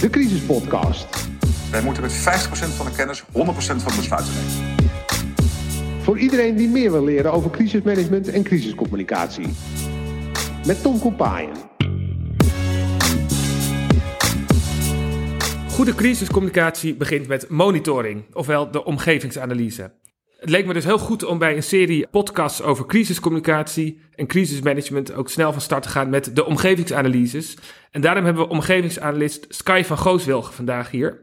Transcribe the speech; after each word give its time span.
de 0.00 0.10
Crisispodcast. 0.10 1.28
Wij 1.70 1.82
moeten 1.82 2.02
met 2.02 2.12
50% 2.12 2.16
van 2.76 2.86
de 2.86 2.92
kennis 2.96 3.22
100% 3.22 3.26
van 3.32 3.92
de 3.92 3.96
besluiten 3.96 4.32
nemen. 4.34 4.76
Voor 6.02 6.18
iedereen 6.18 6.56
die 6.56 6.68
meer 6.68 6.92
wil 6.92 7.04
leren 7.04 7.32
over 7.32 7.50
crisismanagement 7.50 8.28
en 8.28 8.42
crisiscommunicatie. 8.42 9.48
Met 10.66 10.82
Tom 10.82 10.98
Kompaaien. 10.98 11.56
Goede 15.70 15.94
crisiscommunicatie 15.94 16.94
begint 16.94 17.26
met 17.26 17.48
monitoring, 17.48 18.24
ofwel 18.32 18.70
de 18.70 18.84
omgevingsanalyse. 18.84 19.90
Het 20.38 20.50
leek 20.50 20.66
me 20.66 20.72
dus 20.72 20.84
heel 20.84 20.98
goed 20.98 21.24
om 21.24 21.38
bij 21.38 21.56
een 21.56 21.62
serie 21.62 22.06
podcasts 22.10 22.62
over 22.62 22.86
crisiscommunicatie 22.86 24.00
en 24.14 24.26
crisismanagement 24.26 25.14
ook 25.14 25.30
snel 25.30 25.52
van 25.52 25.60
start 25.60 25.82
te 25.82 25.88
gaan 25.88 26.10
met 26.10 26.36
de 26.36 26.44
omgevingsanalyses. 26.44 27.56
En 27.90 28.00
daarom 28.00 28.24
hebben 28.24 28.42
we 28.42 28.48
omgevingsanalist 28.48 29.46
Sky 29.48 29.82
van 29.84 29.98
Gooswilgen 29.98 30.54
vandaag 30.54 30.90
hier. 30.90 31.20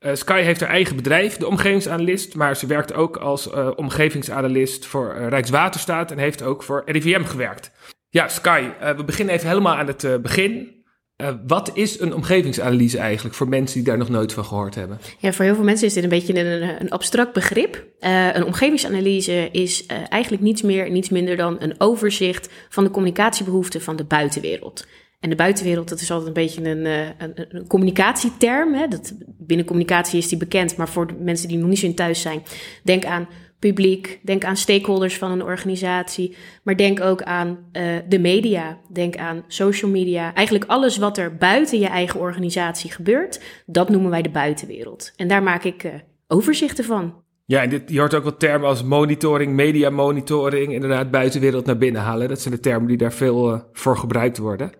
Uh, 0.00 0.14
Sky 0.14 0.40
heeft 0.40 0.60
haar 0.60 0.70
eigen 0.70 0.96
bedrijf, 0.96 1.36
de 1.36 1.46
omgevingsanalist, 1.46 2.34
maar 2.34 2.56
ze 2.56 2.66
werkt 2.66 2.94
ook 2.94 3.16
als 3.16 3.48
uh, 3.48 3.70
omgevingsanalist 3.76 4.86
voor 4.86 5.14
uh, 5.16 5.28
Rijkswaterstaat 5.28 6.10
en 6.10 6.18
heeft 6.18 6.42
ook 6.42 6.62
voor 6.62 6.82
RIVM 6.86 7.24
gewerkt. 7.24 7.70
Ja, 8.08 8.28
Sky, 8.28 8.68
we 8.96 9.04
beginnen 9.04 9.34
even 9.34 9.48
helemaal 9.48 9.76
aan 9.76 9.86
het 9.86 10.22
begin. 10.22 10.73
Uh, 11.22 11.28
wat 11.46 11.70
is 11.74 12.00
een 12.00 12.14
omgevingsanalyse 12.14 12.98
eigenlijk 12.98 13.34
voor 13.34 13.48
mensen 13.48 13.76
die 13.76 13.88
daar 13.88 13.98
nog 13.98 14.08
nooit 14.08 14.32
van 14.32 14.44
gehoord 14.44 14.74
hebben? 14.74 14.98
Ja, 15.18 15.32
voor 15.32 15.44
heel 15.44 15.54
veel 15.54 15.64
mensen 15.64 15.86
is 15.86 15.92
dit 15.92 16.02
een 16.02 16.08
beetje 16.08 16.38
een, 16.38 16.80
een 16.80 16.90
abstract 16.90 17.32
begrip. 17.32 17.86
Uh, 18.00 18.34
een 18.34 18.44
omgevingsanalyse 18.44 19.48
is 19.52 19.82
uh, 19.82 19.96
eigenlijk 20.08 20.42
niets 20.42 20.62
meer, 20.62 20.90
niets 20.90 21.08
minder 21.08 21.36
dan 21.36 21.56
een 21.58 21.74
overzicht 21.78 22.48
van 22.68 22.84
de 22.84 22.90
communicatiebehoeften 22.90 23.82
van 23.82 23.96
de 23.96 24.04
buitenwereld. 24.04 24.86
En 25.20 25.30
de 25.30 25.36
buitenwereld, 25.36 25.88
dat 25.88 26.00
is 26.00 26.10
altijd 26.10 26.28
een 26.28 26.42
beetje 26.42 26.64
een, 26.64 26.84
een, 27.18 27.46
een 27.48 27.66
communicatieterm. 27.66 28.74
Hè? 28.74 28.88
Dat, 28.88 29.14
binnen 29.26 29.66
communicatie 29.66 30.18
is 30.18 30.28
die 30.28 30.38
bekend, 30.38 30.76
maar 30.76 30.88
voor 30.88 31.06
de 31.06 31.14
mensen 31.18 31.48
die 31.48 31.58
nog 31.58 31.68
niet 31.68 31.78
zo 31.78 31.86
in 31.86 31.94
thuis 31.94 32.20
zijn, 32.20 32.42
denk 32.82 33.04
aan 33.04 33.28
publiek, 33.68 34.20
denk 34.22 34.44
aan 34.44 34.56
stakeholders 34.56 35.18
van 35.18 35.30
een 35.30 35.42
organisatie, 35.42 36.36
maar 36.62 36.76
denk 36.76 37.00
ook 37.00 37.22
aan 37.22 37.48
uh, 37.48 37.82
de 38.08 38.18
media, 38.18 38.78
denk 38.92 39.16
aan 39.16 39.44
social 39.48 39.90
media. 39.90 40.34
Eigenlijk 40.34 40.66
alles 40.68 40.96
wat 40.96 41.18
er 41.18 41.36
buiten 41.36 41.78
je 41.78 41.86
eigen 41.86 42.20
organisatie 42.20 42.90
gebeurt, 42.90 43.40
dat 43.66 43.88
noemen 43.88 44.10
wij 44.10 44.22
de 44.22 44.30
buitenwereld. 44.30 45.12
En 45.16 45.28
daar 45.28 45.42
maak 45.42 45.64
ik 45.64 45.84
uh, 45.84 45.92
overzichten 46.28 46.84
van. 46.84 47.14
Ja, 47.44 47.62
en 47.62 47.70
dit, 47.70 47.82
je 47.86 47.98
hoort 47.98 48.14
ook 48.14 48.24
wat 48.24 48.40
termen 48.40 48.68
als 48.68 48.82
monitoring, 48.82 49.52
media 49.52 49.90
monitoring, 49.90 50.72
inderdaad 50.72 51.10
buitenwereld 51.10 51.66
naar 51.66 51.78
binnen 51.78 52.02
halen. 52.02 52.28
Dat 52.28 52.40
zijn 52.40 52.54
de 52.54 52.60
termen 52.60 52.88
die 52.88 52.96
daar 52.96 53.12
veel 53.12 53.52
uh, 53.52 53.60
voor 53.72 53.96
gebruikt 53.96 54.38
worden. 54.38 54.72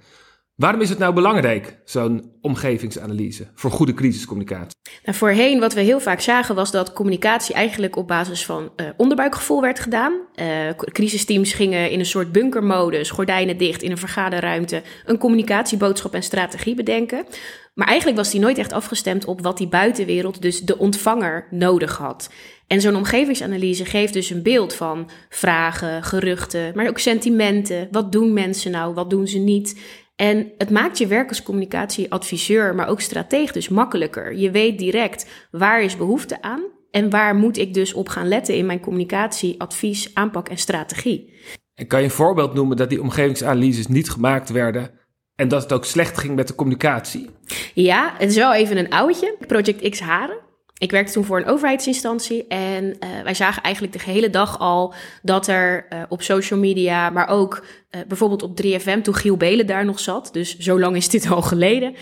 Waarom 0.56 0.80
is 0.80 0.88
het 0.88 0.98
nou 0.98 1.14
belangrijk, 1.14 1.78
zo'n 1.84 2.32
omgevingsanalyse, 2.40 3.46
voor 3.54 3.70
goede 3.70 3.94
crisiscommunicatie? 3.94 4.78
Nou, 5.04 5.16
voorheen, 5.16 5.60
wat 5.60 5.74
we 5.74 5.80
heel 5.80 6.00
vaak 6.00 6.20
zagen, 6.20 6.54
was 6.54 6.70
dat 6.70 6.92
communicatie 6.92 7.54
eigenlijk 7.54 7.96
op 7.96 8.08
basis 8.08 8.44
van 8.44 8.72
uh, 8.76 8.86
onderbuikgevoel 8.96 9.60
werd 9.60 9.80
gedaan. 9.80 10.12
Uh, 10.34 10.46
crisisteams 10.74 11.52
gingen 11.52 11.90
in 11.90 11.98
een 11.98 12.06
soort 12.06 12.32
bunkermodus, 12.32 13.10
gordijnen 13.10 13.56
dicht, 13.56 13.82
in 13.82 13.90
een 13.90 13.98
vergaderruimte, 13.98 14.82
een 15.04 15.18
communicatieboodschap 15.18 16.14
en 16.14 16.22
strategie 16.22 16.74
bedenken. 16.74 17.26
Maar 17.74 17.86
eigenlijk 17.86 18.18
was 18.18 18.30
die 18.30 18.40
nooit 18.40 18.58
echt 18.58 18.72
afgestemd 18.72 19.24
op 19.24 19.42
wat 19.42 19.58
die 19.58 19.68
buitenwereld, 19.68 20.42
dus 20.42 20.60
de 20.60 20.78
ontvanger, 20.78 21.46
nodig 21.50 21.96
had. 21.96 22.30
En 22.66 22.80
zo'n 22.80 22.96
omgevingsanalyse 22.96 23.84
geeft 23.84 24.12
dus 24.12 24.30
een 24.30 24.42
beeld 24.42 24.74
van 24.74 25.10
vragen, 25.28 26.02
geruchten, 26.02 26.72
maar 26.74 26.88
ook 26.88 26.98
sentimenten. 26.98 27.88
Wat 27.90 28.12
doen 28.12 28.32
mensen 28.32 28.70
nou, 28.70 28.94
wat 28.94 29.10
doen 29.10 29.28
ze 29.28 29.38
niet? 29.38 29.80
En 30.16 30.52
het 30.58 30.70
maakt 30.70 30.98
je 30.98 31.06
werk 31.06 31.28
als 31.28 31.42
communicatieadviseur, 31.42 32.74
maar 32.74 32.88
ook 32.88 33.00
strateeg 33.00 33.52
dus 33.52 33.68
makkelijker. 33.68 34.34
Je 34.34 34.50
weet 34.50 34.78
direct 34.78 35.26
waar 35.50 35.82
is 35.82 35.96
behoefte 35.96 36.42
aan 36.42 36.62
en 36.90 37.10
waar 37.10 37.34
moet 37.34 37.58
ik 37.58 37.74
dus 37.74 37.92
op 37.92 38.08
gaan 38.08 38.28
letten 38.28 38.54
in 38.54 38.66
mijn 38.66 38.80
communicatie, 38.80 39.60
advies, 39.60 40.14
aanpak 40.14 40.48
en 40.48 40.58
strategie. 40.58 41.32
En 41.74 41.86
kan 41.86 41.98
je 41.98 42.04
een 42.04 42.10
voorbeeld 42.10 42.54
noemen 42.54 42.76
dat 42.76 42.88
die 42.88 43.02
omgevingsanalyses 43.02 43.86
niet 43.86 44.10
gemaakt 44.10 44.50
werden 44.50 44.90
en 45.34 45.48
dat 45.48 45.62
het 45.62 45.72
ook 45.72 45.84
slecht 45.84 46.18
ging 46.18 46.34
met 46.34 46.48
de 46.48 46.54
communicatie? 46.54 47.30
Ja, 47.74 48.14
het 48.18 48.30
is 48.30 48.36
wel 48.36 48.54
even 48.54 48.76
een 48.76 48.90
oudje. 48.90 49.36
Project 49.46 49.88
X 49.88 50.00
Haren. 50.00 50.43
Ik 50.78 50.90
werkte 50.90 51.12
toen 51.12 51.24
voor 51.24 51.36
een 51.36 51.46
overheidsinstantie 51.46 52.46
en 52.46 52.84
uh, 52.84 53.22
wij 53.22 53.34
zagen 53.34 53.62
eigenlijk 53.62 53.94
de 53.94 54.10
hele 54.10 54.30
dag 54.30 54.58
al 54.58 54.94
dat 55.22 55.46
er 55.46 55.86
uh, 55.92 56.02
op 56.08 56.22
social 56.22 56.60
media, 56.60 57.10
maar 57.10 57.28
ook 57.28 57.64
uh, 57.90 58.00
bijvoorbeeld 58.08 58.42
op 58.42 58.62
3FM, 58.62 59.02
toen 59.02 59.14
Giel 59.14 59.36
Belen 59.36 59.66
daar 59.66 59.84
nog 59.84 60.00
zat, 60.00 60.28
dus 60.32 60.58
zo 60.58 60.80
lang 60.80 60.96
is 60.96 61.08
dit 61.08 61.30
al 61.30 61.42
geleden, 61.42 61.94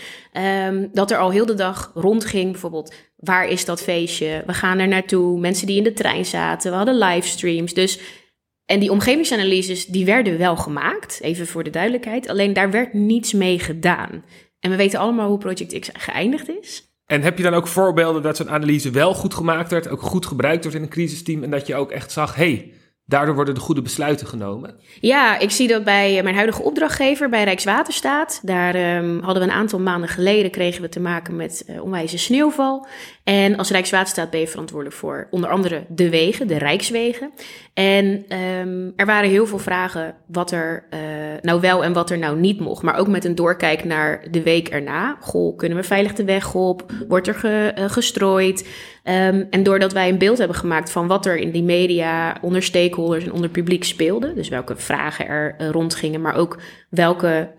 um, 0.67 0.89
dat 0.93 1.11
er 1.11 1.17
al 1.17 1.31
heel 1.31 1.45
de 1.45 1.53
dag 1.53 1.91
rondging, 1.93 2.51
bijvoorbeeld 2.51 2.93
waar 3.15 3.47
is 3.47 3.65
dat 3.65 3.81
feestje, 3.81 4.43
we 4.45 4.53
gaan 4.53 4.79
er 4.79 4.87
naartoe, 4.87 5.39
mensen 5.39 5.67
die 5.67 5.77
in 5.77 5.83
de 5.83 5.93
trein 5.93 6.25
zaten, 6.25 6.71
we 6.71 6.77
hadden 6.77 6.97
livestreams, 6.97 7.73
dus 7.73 7.99
en 8.65 8.79
die 8.79 8.91
omgevingsanalyses, 8.91 9.85
die 9.85 10.05
werden 10.05 10.37
wel 10.37 10.55
gemaakt, 10.55 11.19
even 11.21 11.47
voor 11.47 11.63
de 11.63 11.69
duidelijkheid, 11.69 12.27
alleen 12.27 12.53
daar 12.53 12.71
werd 12.71 12.93
niets 12.93 13.33
mee 13.33 13.59
gedaan. 13.59 14.23
En 14.59 14.69
we 14.69 14.75
weten 14.75 14.99
allemaal 14.99 15.29
hoe 15.29 15.37
Project 15.37 15.79
X 15.79 15.89
geëindigd 15.93 16.49
is. 16.49 16.92
En 17.13 17.21
heb 17.21 17.37
je 17.37 17.43
dan 17.43 17.53
ook 17.53 17.67
voorbeelden 17.67 18.21
dat 18.21 18.37
zo'n 18.37 18.49
analyse 18.49 18.89
wel 18.89 19.13
goed 19.13 19.33
gemaakt 19.33 19.71
werd, 19.71 19.89
ook 19.89 20.01
goed 20.01 20.25
gebruikt 20.25 20.63
wordt 20.63 20.77
in 20.77 20.83
een 20.83 20.89
crisisteam 20.89 21.43
en 21.43 21.49
dat 21.49 21.67
je 21.67 21.75
ook 21.75 21.91
echt 21.91 22.11
zag, 22.11 22.35
hey, 22.35 22.73
daardoor 23.05 23.35
worden 23.35 23.53
de 23.53 23.59
goede 23.59 23.81
besluiten 23.81 24.27
genomen? 24.27 24.75
Ja, 24.99 25.39
ik 25.39 25.51
zie 25.51 25.67
dat 25.67 25.83
bij 25.83 26.23
mijn 26.23 26.35
huidige 26.35 26.61
opdrachtgever, 26.61 27.29
bij 27.29 27.43
Rijkswaterstaat. 27.43 28.39
Daar 28.43 28.95
um, 28.97 29.19
hadden 29.23 29.43
we 29.43 29.49
een 29.49 29.55
aantal 29.55 29.79
maanden 29.79 30.09
geleden 30.09 30.51
kregen 30.51 30.81
we 30.81 30.89
te 30.89 30.99
maken 30.99 31.35
met 31.35 31.65
uh, 31.69 31.83
onwijze 31.83 32.17
sneeuwval. 32.17 32.87
En 33.23 33.57
als 33.57 33.69
Rijkswaterstaat 33.69 34.29
ben 34.29 34.39
je 34.39 34.47
verantwoordelijk 34.47 34.97
voor 34.97 35.27
onder 35.31 35.49
andere 35.49 35.85
de 35.89 36.09
wegen, 36.09 36.47
de 36.47 36.57
Rijkswegen. 36.57 37.31
En 37.73 38.25
um, 38.39 38.93
er 38.95 39.05
waren 39.05 39.29
heel 39.29 39.45
veel 39.45 39.59
vragen 39.59 40.15
wat 40.25 40.51
er 40.51 40.83
uh, 40.93 40.99
nou 41.41 41.61
wel 41.61 41.83
en 41.83 41.93
wat 41.93 42.09
er 42.09 42.17
nou 42.17 42.39
niet 42.39 42.59
mocht. 42.59 42.83
Maar 42.83 42.97
ook 42.97 43.07
met 43.07 43.25
een 43.25 43.35
doorkijk 43.35 43.83
naar 43.83 44.25
de 44.31 44.43
week 44.43 44.67
erna. 44.67 45.17
Goh, 45.19 45.57
kunnen 45.57 45.77
we 45.77 45.83
veilig 45.83 46.13
de 46.13 46.23
weg 46.23 46.55
op? 46.55 46.91
Wordt 47.07 47.27
er 47.27 47.35
ge, 47.35 47.73
uh, 47.77 47.85
gestrooid? 47.85 48.67
Um, 49.03 49.47
en 49.49 49.63
doordat 49.63 49.93
wij 49.93 50.09
een 50.09 50.17
beeld 50.17 50.37
hebben 50.37 50.57
gemaakt 50.57 50.91
van 50.91 51.07
wat 51.07 51.25
er 51.25 51.37
in 51.37 51.51
die 51.51 51.63
media 51.63 52.37
onder 52.41 52.63
stakeholders 52.63 53.23
en 53.23 53.31
onder 53.31 53.49
publiek 53.49 53.83
speelde. 53.83 54.33
Dus 54.33 54.49
welke 54.49 54.75
vragen 54.75 55.27
er 55.27 55.55
uh, 55.57 55.69
rondgingen, 55.69 56.21
maar 56.21 56.35
ook 56.35 56.59
welke 56.89 57.49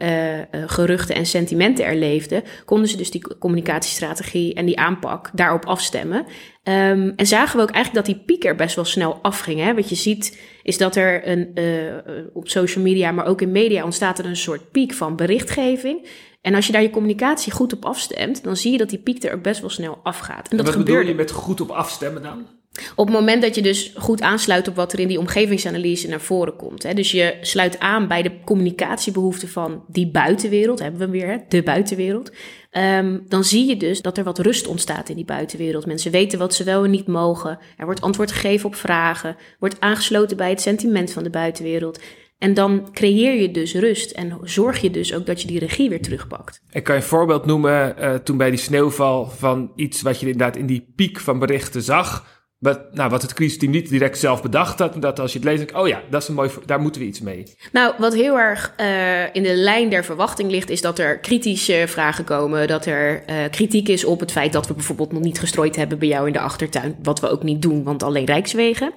geruchten 0.66 1.14
en 1.14 1.26
sentimenten 1.26 1.84
er 1.84 1.96
leefden. 1.96 2.42
Konden 2.64 2.88
ze 2.88 2.96
dus 2.96 3.10
die 3.10 3.38
communicatiestrategie 3.38 4.54
en 4.54 4.66
die 4.66 4.78
aanpak 4.78 5.30
daarop 5.32 5.64
afstemmen. 5.64 6.26
Um, 6.68 7.12
en 7.16 7.26
zagen 7.26 7.56
we 7.56 7.62
ook 7.62 7.70
eigenlijk 7.70 8.06
dat 8.06 8.14
die 8.16 8.24
piek 8.24 8.44
er 8.44 8.54
best 8.54 8.74
wel 8.74 8.84
snel 8.84 9.18
afging. 9.22 9.60
Hè? 9.60 9.74
Wat 9.74 9.88
je 9.88 9.94
ziet 9.94 10.40
is 10.62 10.78
dat 10.78 10.96
er 10.96 11.28
een, 11.28 11.50
uh, 11.54 11.94
op 12.32 12.48
social 12.48 12.84
media, 12.84 13.12
maar 13.12 13.26
ook 13.26 13.40
in 13.40 13.52
media 13.52 13.84
ontstaat 13.84 14.18
er 14.18 14.24
een 14.24 14.36
soort 14.36 14.70
piek 14.70 14.92
van 14.92 15.16
berichtgeving. 15.16 16.08
En 16.40 16.54
als 16.54 16.66
je 16.66 16.72
daar 16.72 16.82
je 16.82 16.90
communicatie 16.90 17.52
goed 17.52 17.72
op 17.72 17.84
afstemt, 17.84 18.42
dan 18.44 18.56
zie 18.56 18.72
je 18.72 18.78
dat 18.78 18.88
die 18.88 18.98
piek 18.98 19.24
er 19.24 19.40
best 19.40 19.60
wel 19.60 19.70
snel 19.70 20.00
afgaat. 20.02 20.48
En 20.48 20.56
dat 20.56 20.66
wat 20.66 20.76
bedoel 20.76 21.00
je 21.00 21.14
met 21.14 21.30
goed 21.30 21.60
op 21.60 21.70
afstemmen 21.70 22.22
dan? 22.22 22.46
Op 22.94 23.06
het 23.06 23.14
moment 23.14 23.42
dat 23.42 23.54
je 23.54 23.62
dus 23.62 23.92
goed 23.96 24.20
aansluit 24.20 24.68
op 24.68 24.76
wat 24.76 24.92
er 24.92 24.98
in 24.98 25.08
die 25.08 25.18
omgevingsanalyse 25.18 26.08
naar 26.08 26.20
voren 26.20 26.56
komt. 26.56 26.82
Hè, 26.82 26.94
dus 26.94 27.10
je 27.10 27.36
sluit 27.40 27.78
aan 27.78 28.08
bij 28.08 28.22
de 28.22 28.40
communicatiebehoeften 28.44 29.48
van 29.48 29.84
die 29.88 30.10
buitenwereld, 30.10 30.78
hebben 30.78 31.00
we 31.00 31.10
weer, 31.10 31.26
hè, 31.26 31.36
de 31.48 31.62
buitenwereld. 31.62 32.32
Um, 32.70 33.24
dan 33.28 33.44
zie 33.44 33.66
je 33.66 33.76
dus 33.76 34.02
dat 34.02 34.18
er 34.18 34.24
wat 34.24 34.38
rust 34.38 34.66
ontstaat 34.66 35.08
in 35.08 35.16
die 35.16 35.24
buitenwereld. 35.24 35.86
Mensen 35.86 36.10
weten 36.10 36.38
wat 36.38 36.54
ze 36.54 36.64
wel 36.64 36.84
en 36.84 36.90
niet 36.90 37.06
mogen. 37.06 37.58
Er 37.76 37.84
wordt 37.84 38.00
antwoord 38.00 38.32
gegeven 38.32 38.66
op 38.66 38.74
vragen. 38.74 39.36
Wordt 39.58 39.80
aangesloten 39.80 40.36
bij 40.36 40.50
het 40.50 40.60
sentiment 40.60 41.12
van 41.12 41.22
de 41.22 41.30
buitenwereld. 41.30 42.00
En 42.38 42.54
dan 42.54 42.88
creëer 42.92 43.40
je 43.40 43.50
dus 43.50 43.74
rust 43.74 44.10
en 44.10 44.38
zorg 44.42 44.80
je 44.80 44.90
dus 44.90 45.14
ook 45.14 45.26
dat 45.26 45.40
je 45.40 45.46
die 45.46 45.58
regie 45.58 45.88
weer 45.88 46.02
terugpakt. 46.02 46.62
En 46.70 46.82
kan 46.82 46.94
je 46.94 47.00
een 47.00 47.06
voorbeeld 47.06 47.46
noemen 47.46 47.94
uh, 47.98 48.14
toen 48.14 48.36
bij 48.36 48.50
die 48.50 48.58
sneeuwval 48.58 49.26
van 49.26 49.72
iets 49.76 50.02
wat 50.02 50.20
je 50.20 50.26
inderdaad 50.26 50.56
in 50.56 50.66
die 50.66 50.92
piek 50.96 51.20
van 51.20 51.38
berichten 51.38 51.82
zag? 51.82 52.33
Wat, 52.64 52.80
nou, 52.92 53.10
wat 53.10 53.22
het 53.22 53.34
crisisteam 53.34 53.70
niet 53.70 53.88
direct 53.88 54.18
zelf 54.18 54.42
bedacht 54.42 54.78
had. 54.78 55.02
Dat 55.02 55.20
als 55.20 55.32
je 55.32 55.38
het 55.38 55.46
leest, 55.46 55.58
denk 55.58 55.70
ik, 55.70 55.76
oh 55.76 55.88
ja, 55.88 56.00
dat 56.10 56.22
is 56.22 56.28
een 56.28 56.34
mooi, 56.34 56.50
daar 56.66 56.80
moeten 56.80 57.00
we 57.00 57.06
iets 57.06 57.20
mee. 57.20 57.42
Nou, 57.72 57.94
wat 57.98 58.14
heel 58.14 58.38
erg 58.38 58.74
uh, 58.80 59.34
in 59.34 59.42
de 59.42 59.54
lijn 59.54 59.88
der 59.88 60.04
verwachting 60.04 60.50
ligt, 60.50 60.70
is 60.70 60.80
dat 60.80 60.98
er 60.98 61.18
kritische 61.18 61.84
vragen 61.86 62.24
komen. 62.24 62.68
Dat 62.68 62.86
er 62.86 63.22
uh, 63.30 63.36
kritiek 63.50 63.88
is 63.88 64.04
op 64.04 64.20
het 64.20 64.32
feit 64.32 64.52
dat 64.52 64.66
we 64.66 64.74
bijvoorbeeld 64.74 65.12
nog 65.12 65.22
niet 65.22 65.38
gestrooid 65.38 65.76
hebben 65.76 65.98
bij 65.98 66.08
jou 66.08 66.26
in 66.26 66.32
de 66.32 66.40
achtertuin. 66.40 66.96
Wat 67.02 67.20
we 67.20 67.28
ook 67.28 67.42
niet 67.42 67.62
doen, 67.62 67.82
want 67.82 68.02
alleen 68.02 68.24
Rijkswegen. 68.24 68.92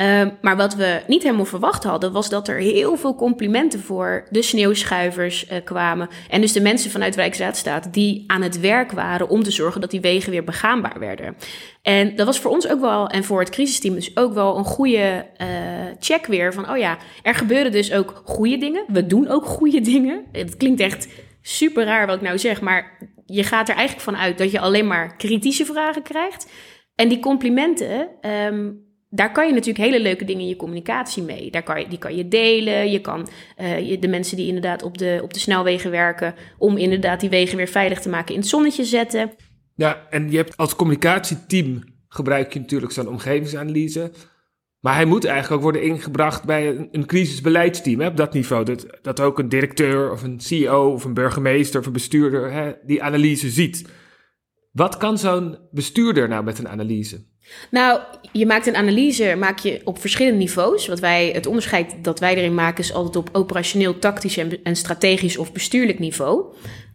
Uh, 0.00 0.26
maar 0.40 0.56
wat 0.56 0.74
we 0.74 1.02
niet 1.06 1.22
helemaal 1.22 1.44
verwacht 1.44 1.84
hadden, 1.84 2.12
was 2.12 2.28
dat 2.28 2.48
er 2.48 2.56
heel 2.56 2.96
veel 2.96 3.14
complimenten 3.14 3.80
voor 3.80 4.26
de 4.30 4.42
sneeuwschuivers 4.42 5.50
uh, 5.50 5.58
kwamen. 5.64 6.08
En 6.30 6.40
dus 6.40 6.52
de 6.52 6.60
mensen 6.60 6.90
vanuit 6.90 7.14
Rijksraadstaat 7.14 7.92
die 7.92 8.24
aan 8.26 8.42
het 8.42 8.60
werk 8.60 8.92
waren 8.92 9.28
om 9.28 9.42
te 9.42 9.50
zorgen 9.50 9.80
dat 9.80 9.90
die 9.90 10.00
wegen 10.00 10.30
weer 10.30 10.44
begaanbaar 10.44 10.98
werden. 10.98 11.36
En 11.82 12.16
dat 12.16 12.26
was 12.26 12.40
voor 12.40 12.50
ons 12.50 12.68
ook 12.68 12.80
wel, 12.80 13.08
en 13.08 13.24
voor 13.24 13.40
het 13.40 13.50
crisisteam 13.50 13.94
dus 13.94 14.16
ook 14.16 14.34
wel 14.34 14.56
een 14.56 14.64
goede 14.64 15.26
uh, 15.42 15.46
check 15.98 16.26
weer 16.26 16.52
van, 16.52 16.70
oh 16.70 16.76
ja, 16.76 16.98
er 17.22 17.34
gebeuren 17.34 17.72
dus 17.72 17.92
ook 17.92 18.22
goede 18.24 18.56
dingen. 18.56 18.84
We 18.86 19.06
doen 19.06 19.28
ook 19.28 19.44
goede 19.44 19.80
dingen. 19.80 20.24
Het 20.32 20.56
klinkt 20.56 20.80
echt 20.80 21.08
super 21.42 21.84
raar 21.84 22.06
wat 22.06 22.16
ik 22.16 22.22
nou 22.22 22.38
zeg, 22.38 22.60
maar 22.60 22.98
je 23.26 23.42
gaat 23.42 23.68
er 23.68 23.74
eigenlijk 23.74 24.04
van 24.04 24.16
uit 24.16 24.38
dat 24.38 24.50
je 24.50 24.60
alleen 24.60 24.86
maar 24.86 25.16
kritische 25.16 25.64
vragen 25.64 26.02
krijgt. 26.02 26.50
En 26.94 27.08
die 27.08 27.20
complimenten, 27.20 28.08
ehm, 28.20 28.70
daar 29.14 29.32
kan 29.32 29.46
je 29.46 29.52
natuurlijk 29.52 29.84
hele 29.84 30.00
leuke 30.00 30.24
dingen 30.24 30.42
in 30.42 30.48
je 30.48 30.56
communicatie 30.56 31.22
mee. 31.22 31.50
Daar 31.50 31.62
kan 31.62 31.80
je, 31.80 31.88
die 31.88 31.98
kan 31.98 32.16
je 32.16 32.28
delen. 32.28 32.90
Je 32.90 33.00
kan 33.00 33.28
je, 33.82 33.98
de 34.00 34.08
mensen 34.08 34.36
die 34.36 34.46
inderdaad 34.46 34.82
op 34.82 34.98
de, 34.98 35.20
op 35.22 35.34
de 35.34 35.40
snelwegen 35.40 35.90
werken, 35.90 36.34
om 36.58 36.76
inderdaad 36.76 37.20
die 37.20 37.30
wegen 37.30 37.56
weer 37.56 37.68
veilig 37.68 38.00
te 38.00 38.08
maken, 38.08 38.34
in 38.34 38.40
het 38.40 38.48
zonnetje 38.48 38.84
zetten. 38.84 39.30
Ja, 39.74 40.06
en 40.10 40.30
je 40.30 40.36
hebt 40.36 40.56
als 40.56 40.76
communicatieteam 40.76 41.82
gebruik 42.08 42.52
je 42.52 42.60
natuurlijk 42.60 42.92
zo'n 42.92 43.08
omgevingsanalyse. 43.08 44.12
Maar 44.80 44.94
hij 44.94 45.04
moet 45.04 45.24
eigenlijk 45.24 45.54
ook 45.54 45.62
worden 45.62 45.82
ingebracht 45.82 46.44
bij 46.44 46.68
een, 46.68 46.88
een 46.92 47.06
crisisbeleidsteam 47.06 48.00
hè, 48.00 48.06
op 48.06 48.16
dat 48.16 48.32
niveau. 48.32 48.64
Dat, 48.64 48.86
dat 49.02 49.20
ook 49.20 49.38
een 49.38 49.48
directeur 49.48 50.12
of 50.12 50.22
een 50.22 50.40
CEO 50.40 50.92
of 50.92 51.04
een 51.04 51.14
burgemeester 51.14 51.80
of 51.80 51.86
een 51.86 51.92
bestuurder 51.92 52.52
hè, 52.52 52.72
die 52.82 53.02
analyse 53.02 53.50
ziet. 53.50 53.88
Wat 54.72 54.96
kan 54.96 55.18
zo'n 55.18 55.58
bestuurder 55.70 56.28
nou 56.28 56.44
met 56.44 56.58
een 56.58 56.68
analyse? 56.68 57.24
Nou, 57.70 58.00
je 58.32 58.46
maakt 58.46 58.66
een 58.66 58.76
analyse 58.76 59.34
maak 59.38 59.58
je 59.58 59.80
op 59.84 60.00
verschillende 60.00 60.38
niveaus. 60.38 60.86
Wat 60.86 61.00
wij, 61.00 61.30
het 61.34 61.46
onderscheid 61.46 61.94
dat 62.02 62.20
wij 62.20 62.34
erin 62.36 62.54
maken 62.54 62.84
is 62.84 62.92
altijd 62.92 63.16
op 63.16 63.28
operationeel, 63.32 63.98
tactisch 63.98 64.36
en, 64.36 64.62
en 64.62 64.76
strategisch 64.76 65.36
of 65.36 65.52
bestuurlijk 65.52 65.98
niveau. 65.98 66.44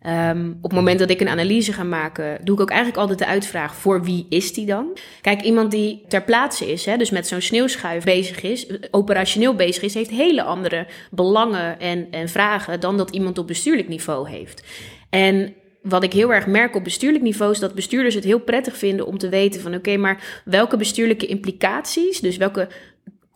Um, 0.07 0.57
op 0.62 0.69
het 0.69 0.80
moment 0.80 1.00
dat 1.00 1.10
ik 1.10 1.22
een 1.22 1.30
analyse 1.30 1.74
ga 1.74 1.84
maken, 1.84 2.40
doe 2.44 2.56
ik 2.56 2.62
ook 2.62 2.69
eigenlijk 2.69 3.00
altijd 3.00 3.19
de 3.19 3.25
uitvraag: 3.25 3.75
voor 3.75 4.04
wie 4.04 4.25
is 4.30 4.54
die 4.54 4.66
dan? 4.66 4.98
Kijk, 5.22 5.42
iemand 5.42 5.72
die 5.72 6.04
ter 6.07 6.24
plaatse 6.24 6.72
is, 6.72 6.86
hè, 6.86 6.98
dus 6.98 7.10
met 7.10 7.28
zo'n 7.28 7.42
sneeuwschuif 7.42 8.04
bezig 8.04 8.42
is, 8.42 8.68
operationeel 8.92 9.56
bezig 9.56 9.84
is, 9.84 9.94
heeft 9.94 10.10
hele 10.10 10.44
andere 10.44 10.88
belangen 11.12 11.80
en, 11.80 12.07
en 12.12 12.30
vragen 12.30 12.80
dan 12.80 12.98
dat 12.98 13.10
iemand 13.10 13.38
op 13.38 13.48
bestuurlijk 13.48 13.88
niveau 13.88 14.30
heeft. 14.30 14.63
En 15.10 15.54
wat 15.81 16.03
ik 16.03 16.13
heel 16.13 16.33
erg 16.33 16.47
merk 16.47 16.75
op 16.75 16.83
bestuurlijk 16.83 17.23
niveau 17.23 17.51
is 17.51 17.59
dat 17.59 17.73
bestuurders 17.75 18.15
het 18.15 18.23
heel 18.23 18.39
prettig 18.39 18.77
vinden 18.77 19.05
om 19.05 19.17
te 19.17 19.29
weten 19.29 19.61
van 19.61 19.75
oké, 19.75 19.97
maar 19.97 20.41
welke 20.45 20.77
bestuurlijke 20.77 21.25
implicaties, 21.25 22.19
dus 22.19 22.37
welke 22.37 22.67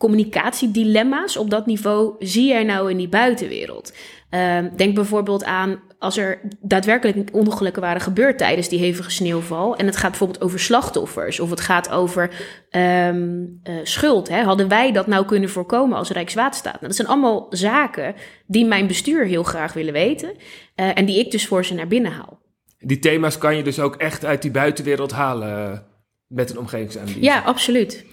communicatiedilemma's 0.03 1.37
op 1.37 1.49
dat 1.49 1.65
niveau 1.65 2.15
zie 2.19 2.47
jij 2.47 2.63
nou 2.63 2.89
in 2.89 2.97
die 2.97 3.09
buitenwereld? 3.09 3.93
Uh, 4.31 4.57
denk 4.75 4.95
bijvoorbeeld 4.95 5.43
aan 5.43 5.79
als 5.99 6.17
er 6.17 6.39
daadwerkelijk 6.61 7.29
ongelukken 7.33 7.81
waren 7.81 8.01
gebeurd 8.01 8.37
tijdens 8.37 8.69
die 8.69 8.79
hevige 8.79 9.11
sneeuwval. 9.11 9.75
En 9.75 9.85
het 9.85 9.97
gaat 9.97 10.09
bijvoorbeeld 10.09 10.41
over 10.41 10.59
slachtoffers 10.59 11.39
of 11.39 11.49
het 11.49 11.61
gaat 11.61 11.89
over 11.89 12.29
um, 12.71 13.59
uh, 13.63 13.75
schuld. 13.83 14.29
Hè? 14.29 14.41
Hadden 14.41 14.67
wij 14.67 14.91
dat 14.91 15.07
nou 15.07 15.25
kunnen 15.25 15.49
voorkomen 15.49 15.97
als 15.97 16.09
Rijkswaterstaat? 16.09 16.73
Nou, 16.73 16.87
dat 16.87 16.95
zijn 16.95 17.07
allemaal 17.07 17.47
zaken 17.49 18.15
die 18.47 18.65
mijn 18.65 18.87
bestuur 18.87 19.25
heel 19.25 19.43
graag 19.43 19.73
willen 19.73 19.93
weten. 19.93 20.29
Uh, 20.29 20.97
en 20.97 21.05
die 21.05 21.19
ik 21.19 21.31
dus 21.31 21.47
voor 21.47 21.65
ze 21.65 21.73
naar 21.73 21.87
binnen 21.87 22.11
haal. 22.11 22.39
Die 22.79 22.99
thema's 22.99 23.37
kan 23.37 23.57
je 23.57 23.63
dus 23.63 23.79
ook 23.79 23.95
echt 23.95 24.25
uit 24.25 24.41
die 24.41 24.51
buitenwereld 24.51 25.11
halen 25.11 25.71
eh, 25.71 25.79
met 26.27 26.49
een 26.49 26.57
omgevingsanalyse? 26.57 27.21
Ja, 27.21 27.39
absoluut. 27.39 28.05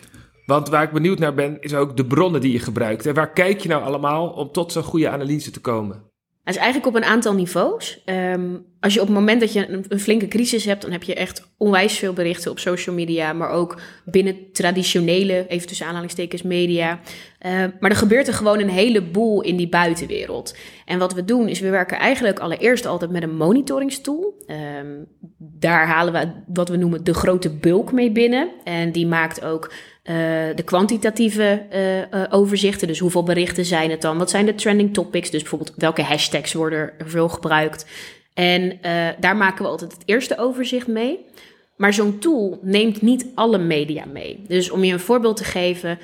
Want 0.46 0.69
waar 0.69 0.82
ik 0.82 0.90
benieuwd 0.90 1.19
naar 1.19 1.34
ben, 1.34 1.56
is 1.60 1.75
ook 1.75 1.96
de 1.96 2.06
bronnen 2.06 2.40
die 2.40 2.52
je 2.52 2.58
gebruikt. 2.58 3.06
En 3.06 3.14
waar 3.14 3.32
kijk 3.32 3.60
je 3.60 3.69
nou 3.69 3.82
allemaal 3.82 4.28
om 4.28 4.52
tot 4.52 4.72
zo'n 4.72 4.82
goede 4.82 5.08
analyse 5.08 5.50
te 5.50 5.60
komen? 5.60 6.08
Dat 6.44 6.54
is 6.54 6.60
eigenlijk 6.64 6.96
op 6.96 7.02
een 7.02 7.08
aantal 7.08 7.34
niveaus. 7.34 8.02
Um, 8.04 8.64
als 8.81 8.94
je 8.94 9.00
op 9.00 9.06
het 9.06 9.16
moment 9.16 9.40
dat 9.40 9.52
je 9.52 9.69
een, 9.69 9.84
een, 9.88 10.00
flinke 10.00 10.28
crisis 10.28 10.64
hebt, 10.64 10.82
dan 10.82 10.90
heb 10.92 11.02
je 11.02 11.14
echt 11.14 11.50
onwijs 11.56 11.98
veel 11.98 12.12
berichten 12.12 12.50
op 12.50 12.58
social 12.58 12.94
media, 12.94 13.32
maar 13.32 13.50
ook 13.50 13.81
binnen 14.04 14.52
traditionele, 14.52 15.46
even 15.48 15.69
tussen 15.69 15.87
aanhalingstekens, 15.87 16.42
media. 16.42 17.00
Uh, 17.46 17.52
maar 17.81 17.90
er 17.90 17.96
gebeurt 17.96 18.28
er 18.28 18.34
gewoon 18.34 18.60
een 18.60 18.69
heleboel 18.69 19.42
in 19.42 19.56
die 19.56 19.69
buitenwereld. 19.69 20.56
En 20.84 20.98
wat 20.98 21.14
we 21.14 21.25
doen, 21.25 21.48
is 21.48 21.60
we 21.60 21.70
werken 21.70 21.98
eigenlijk 21.98 22.38
allereerst 22.38 22.87
altijd 22.87 23.10
met 23.10 23.22
een 23.22 23.37
monitoringstool. 23.37 24.44
Um, 24.81 25.06
daar 25.38 25.87
halen 25.87 26.12
we 26.12 26.32
wat 26.46 26.69
we 26.69 26.76
noemen 26.76 27.04
de 27.04 27.14
grote 27.14 27.50
bulk 27.50 27.92
mee 27.92 28.10
binnen. 28.10 28.50
En 28.64 28.92
die 28.92 29.06
maakt 29.06 29.44
ook 29.44 29.72
uh, 30.05 30.14
de 30.55 30.62
kwantitatieve 30.64 31.62
uh, 32.14 32.25
overzichten. 32.31 32.88
Dus 32.88 32.99
hoeveel 32.99 33.23
berichten 33.23 33.64
zijn 33.64 33.91
het 33.91 34.02
dan? 34.02 34.19
Wat 34.19 34.31
zijn 34.31 34.47
de 34.47 34.55
trending 34.55 34.94
topics? 34.94 35.31
Dus 35.31 35.41
bijvoorbeeld 35.41 35.73
welke 35.76 36.02
hashtags 36.02 36.52
worden 36.52 36.79
er 36.79 37.08
veel 37.11 37.29
gebruikt? 37.29 37.87
En 38.35 38.79
daar 39.20 39.37
maken 39.37 39.64
we 39.64 39.70
altijd 39.70 39.93
het 39.93 40.02
eerste 40.05 40.38
overzicht 40.38 40.87
mee. 40.87 41.19
Maar 41.76 41.93
zo'n 41.93 42.19
tool 42.19 42.58
neemt 42.62 43.02
niet 43.02 43.26
alle 43.35 43.58
media 43.58 44.05
mee. 44.12 44.44
Dus 44.49 44.70
om 44.70 44.85
je 44.85 44.93
een 44.93 45.00
voorbeeld 45.00 45.37
te 45.37 45.44
geven, 45.44 45.99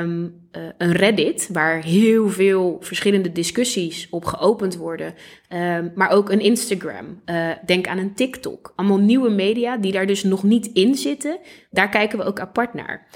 um, 0.00 0.43
uh, 0.56 0.62
een 0.78 0.92
Reddit, 0.92 1.48
waar 1.52 1.82
heel 1.82 2.28
veel 2.28 2.76
verschillende 2.80 3.32
discussies 3.32 4.06
op 4.10 4.24
geopend 4.24 4.76
worden, 4.76 5.14
um, 5.48 5.92
maar 5.94 6.10
ook 6.10 6.30
een 6.30 6.40
Instagram. 6.40 7.22
Uh, 7.26 7.50
denk 7.66 7.86
aan 7.86 7.98
een 7.98 8.14
TikTok. 8.14 8.72
Allemaal 8.76 8.98
nieuwe 8.98 9.30
media 9.30 9.76
die 9.76 9.92
daar 9.92 10.06
dus 10.06 10.22
nog 10.22 10.42
niet 10.42 10.66
in 10.66 10.94
zitten. 10.94 11.38
Daar 11.70 11.88
kijken 11.88 12.18
we 12.18 12.24
ook 12.24 12.40
apart 12.40 12.74
naar. 12.74 13.06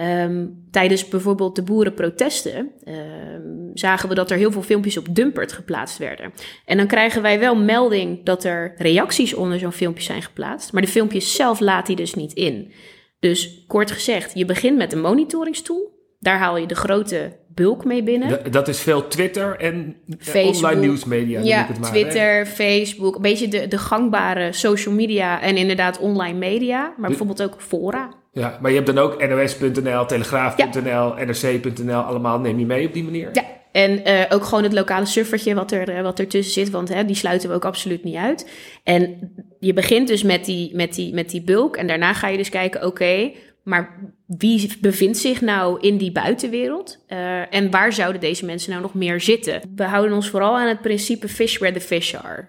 Um, 0.00 0.66
tijdens 0.70 1.08
bijvoorbeeld 1.08 1.56
de 1.56 1.62
boerenprotesten 1.62 2.70
um, 2.84 3.70
zagen 3.74 4.08
we 4.08 4.14
dat 4.14 4.30
er 4.30 4.36
heel 4.36 4.52
veel 4.52 4.62
filmpjes 4.62 4.96
op 4.96 5.14
Dumpert 5.14 5.52
geplaatst 5.52 5.98
werden. 5.98 6.32
En 6.64 6.76
dan 6.76 6.86
krijgen 6.86 7.22
wij 7.22 7.38
wel 7.38 7.56
melding 7.56 8.24
dat 8.24 8.44
er 8.44 8.74
reacties 8.76 9.34
onder 9.34 9.58
zo'n 9.58 9.72
filmpje 9.72 10.02
zijn 10.02 10.22
geplaatst, 10.22 10.72
maar 10.72 10.82
de 10.82 10.88
filmpjes 10.88 11.34
zelf 11.34 11.60
laat 11.60 11.86
hij 11.86 11.96
dus 11.96 12.14
niet 12.14 12.32
in. 12.32 12.72
Dus 13.18 13.64
kort 13.66 13.90
gezegd, 13.90 14.34
je 14.34 14.44
begint 14.44 14.76
met 14.76 14.92
een 14.92 15.00
monitoringstool. 15.00 15.97
Daar 16.18 16.38
haal 16.38 16.56
je 16.56 16.66
de 16.66 16.74
grote 16.74 17.36
bulk 17.58 17.84
mee 17.84 18.02
binnen. 18.02 18.52
dat 18.52 18.68
is 18.68 18.80
veel 18.80 19.08
Twitter 19.08 19.56
en 19.56 19.96
Facebook. 20.18 20.54
online 20.54 20.80
nieuwsmedia. 20.80 21.40
Ja, 21.40 21.66
het 21.66 21.78
maar, 21.78 21.90
Twitter, 21.90 22.36
hè? 22.36 22.46
Facebook, 22.46 23.14
een 23.16 23.22
beetje 23.22 23.48
de, 23.48 23.68
de 23.68 23.78
gangbare 23.78 24.52
social 24.52 24.94
media 24.94 25.40
en 25.40 25.56
inderdaad 25.56 25.98
online 25.98 26.38
media, 26.38 26.94
maar 26.96 27.08
bijvoorbeeld 27.08 27.42
ook 27.42 27.54
fora. 27.58 28.10
Ja, 28.32 28.58
maar 28.60 28.70
je 28.70 28.76
hebt 28.76 28.94
dan 28.94 28.98
ook 28.98 29.28
nos.nl, 29.28 30.06
telegraaf.nl, 30.06 31.18
ja. 31.18 31.24
nrc.nl, 31.24 32.00
allemaal 32.00 32.40
neem 32.40 32.58
je 32.58 32.66
mee 32.66 32.86
op 32.86 32.92
die 32.92 33.04
manier? 33.04 33.28
Ja, 33.32 33.44
en 33.72 34.08
uh, 34.08 34.24
ook 34.28 34.44
gewoon 34.44 34.62
het 34.62 34.72
lokale 34.72 35.06
suffertje 35.06 35.54
wat 35.54 35.72
er, 35.72 35.96
uh, 35.96 36.02
wat 36.02 36.18
er 36.18 36.28
tussen 36.28 36.52
zit, 36.52 36.70
want 36.70 36.88
hè, 36.88 37.04
die 37.04 37.16
sluiten 37.16 37.48
we 37.48 37.54
ook 37.54 37.64
absoluut 37.64 38.04
niet 38.04 38.16
uit. 38.16 38.50
En 38.84 39.32
je 39.60 39.72
begint 39.72 40.08
dus 40.08 40.22
met 40.22 40.44
die, 40.44 40.76
met 40.76 40.94
die, 40.94 41.14
met 41.14 41.30
die 41.30 41.42
bulk 41.42 41.76
en 41.76 41.86
daarna 41.86 42.12
ga 42.12 42.28
je 42.28 42.36
dus 42.36 42.48
kijken, 42.48 42.80
oké, 42.80 42.88
okay, 42.88 43.36
maar 43.62 44.12
wie 44.28 44.76
bevindt 44.80 45.18
zich 45.18 45.40
nou 45.40 45.80
in 45.80 45.96
die 45.96 46.12
buitenwereld? 46.12 47.04
Uh, 47.08 47.54
en 47.54 47.70
waar 47.70 47.92
zouden 47.92 48.20
deze 48.20 48.44
mensen 48.44 48.70
nou 48.70 48.82
nog 48.82 48.94
meer 48.94 49.20
zitten? 49.20 49.60
We 49.74 49.84
houden 49.84 50.16
ons 50.16 50.28
vooral 50.28 50.58
aan 50.58 50.68
het 50.68 50.80
principe 50.80 51.28
fish 51.28 51.58
where 51.58 51.78
the 51.78 51.80
fish 51.80 52.14
are. 52.14 52.48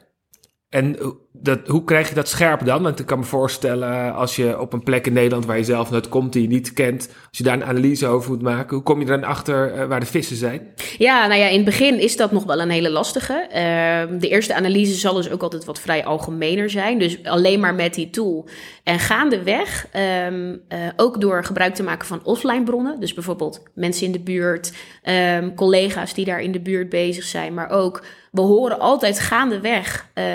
En 0.69 0.97
dat, 1.31 1.67
hoe 1.67 1.83
krijg 1.83 2.09
je 2.09 2.15
dat 2.15 2.27
scherp 2.27 2.65
dan? 2.65 2.83
Want 2.83 2.99
ik 2.99 3.05
kan 3.05 3.19
me 3.19 3.25
voorstellen, 3.25 4.13
als 4.13 4.35
je 4.35 4.59
op 4.59 4.73
een 4.73 4.83
plek 4.83 5.07
in 5.07 5.13
Nederland 5.13 5.45
waar 5.45 5.57
je 5.57 5.63
zelf 5.63 5.91
nooit 5.91 6.09
komt, 6.09 6.33
die 6.33 6.41
je 6.41 6.47
niet 6.47 6.73
kent, 6.73 7.07
als 7.07 7.37
je 7.37 7.43
daar 7.43 7.53
een 7.53 7.65
analyse 7.65 8.07
over 8.07 8.31
moet 8.31 8.41
maken, 8.41 8.75
hoe 8.75 8.83
kom 8.83 8.99
je 8.99 9.05
dan 9.05 9.23
achter 9.23 9.75
uh, 9.75 9.85
waar 9.85 9.99
de 9.99 10.05
vissen 10.05 10.35
zijn? 10.35 10.73
Ja, 10.97 11.27
nou 11.27 11.39
ja, 11.39 11.47
in 11.47 11.55
het 11.55 11.65
begin 11.65 11.99
is 11.99 12.17
dat 12.17 12.31
nog 12.31 12.43
wel 12.43 12.61
een 12.61 12.69
hele 12.69 12.89
lastige. 12.89 13.47
Uh, 13.47 14.19
de 14.19 14.27
eerste 14.27 14.55
analyse 14.55 14.93
zal 14.93 15.13
dus 15.13 15.31
ook 15.31 15.41
altijd 15.41 15.65
wat 15.65 15.79
vrij 15.79 16.05
algemener 16.05 16.69
zijn. 16.69 16.99
Dus 16.99 17.23
alleen 17.23 17.59
maar 17.59 17.75
met 17.75 17.93
die 17.93 18.09
tool. 18.09 18.47
En 18.83 18.99
gaandeweg, 18.99 19.87
um, 20.27 20.61
ook 20.95 21.21
door 21.21 21.43
gebruik 21.43 21.75
te 21.75 21.83
maken 21.83 22.07
van 22.07 22.23
offline 22.23 22.63
bronnen. 22.63 22.99
Dus 22.99 23.13
bijvoorbeeld 23.13 23.63
mensen 23.73 24.05
in 24.05 24.11
de 24.11 24.19
buurt, 24.19 24.73
um, 25.03 25.55
collega's 25.55 26.13
die 26.13 26.25
daar 26.25 26.41
in 26.41 26.51
de 26.51 26.59
buurt 26.59 26.89
bezig 26.89 27.23
zijn, 27.23 27.53
maar 27.53 27.69
ook 27.69 28.03
we 28.31 28.41
horen 28.41 28.79
altijd 28.79 29.19
gaandeweg, 29.19 30.07
uh, 30.15 30.25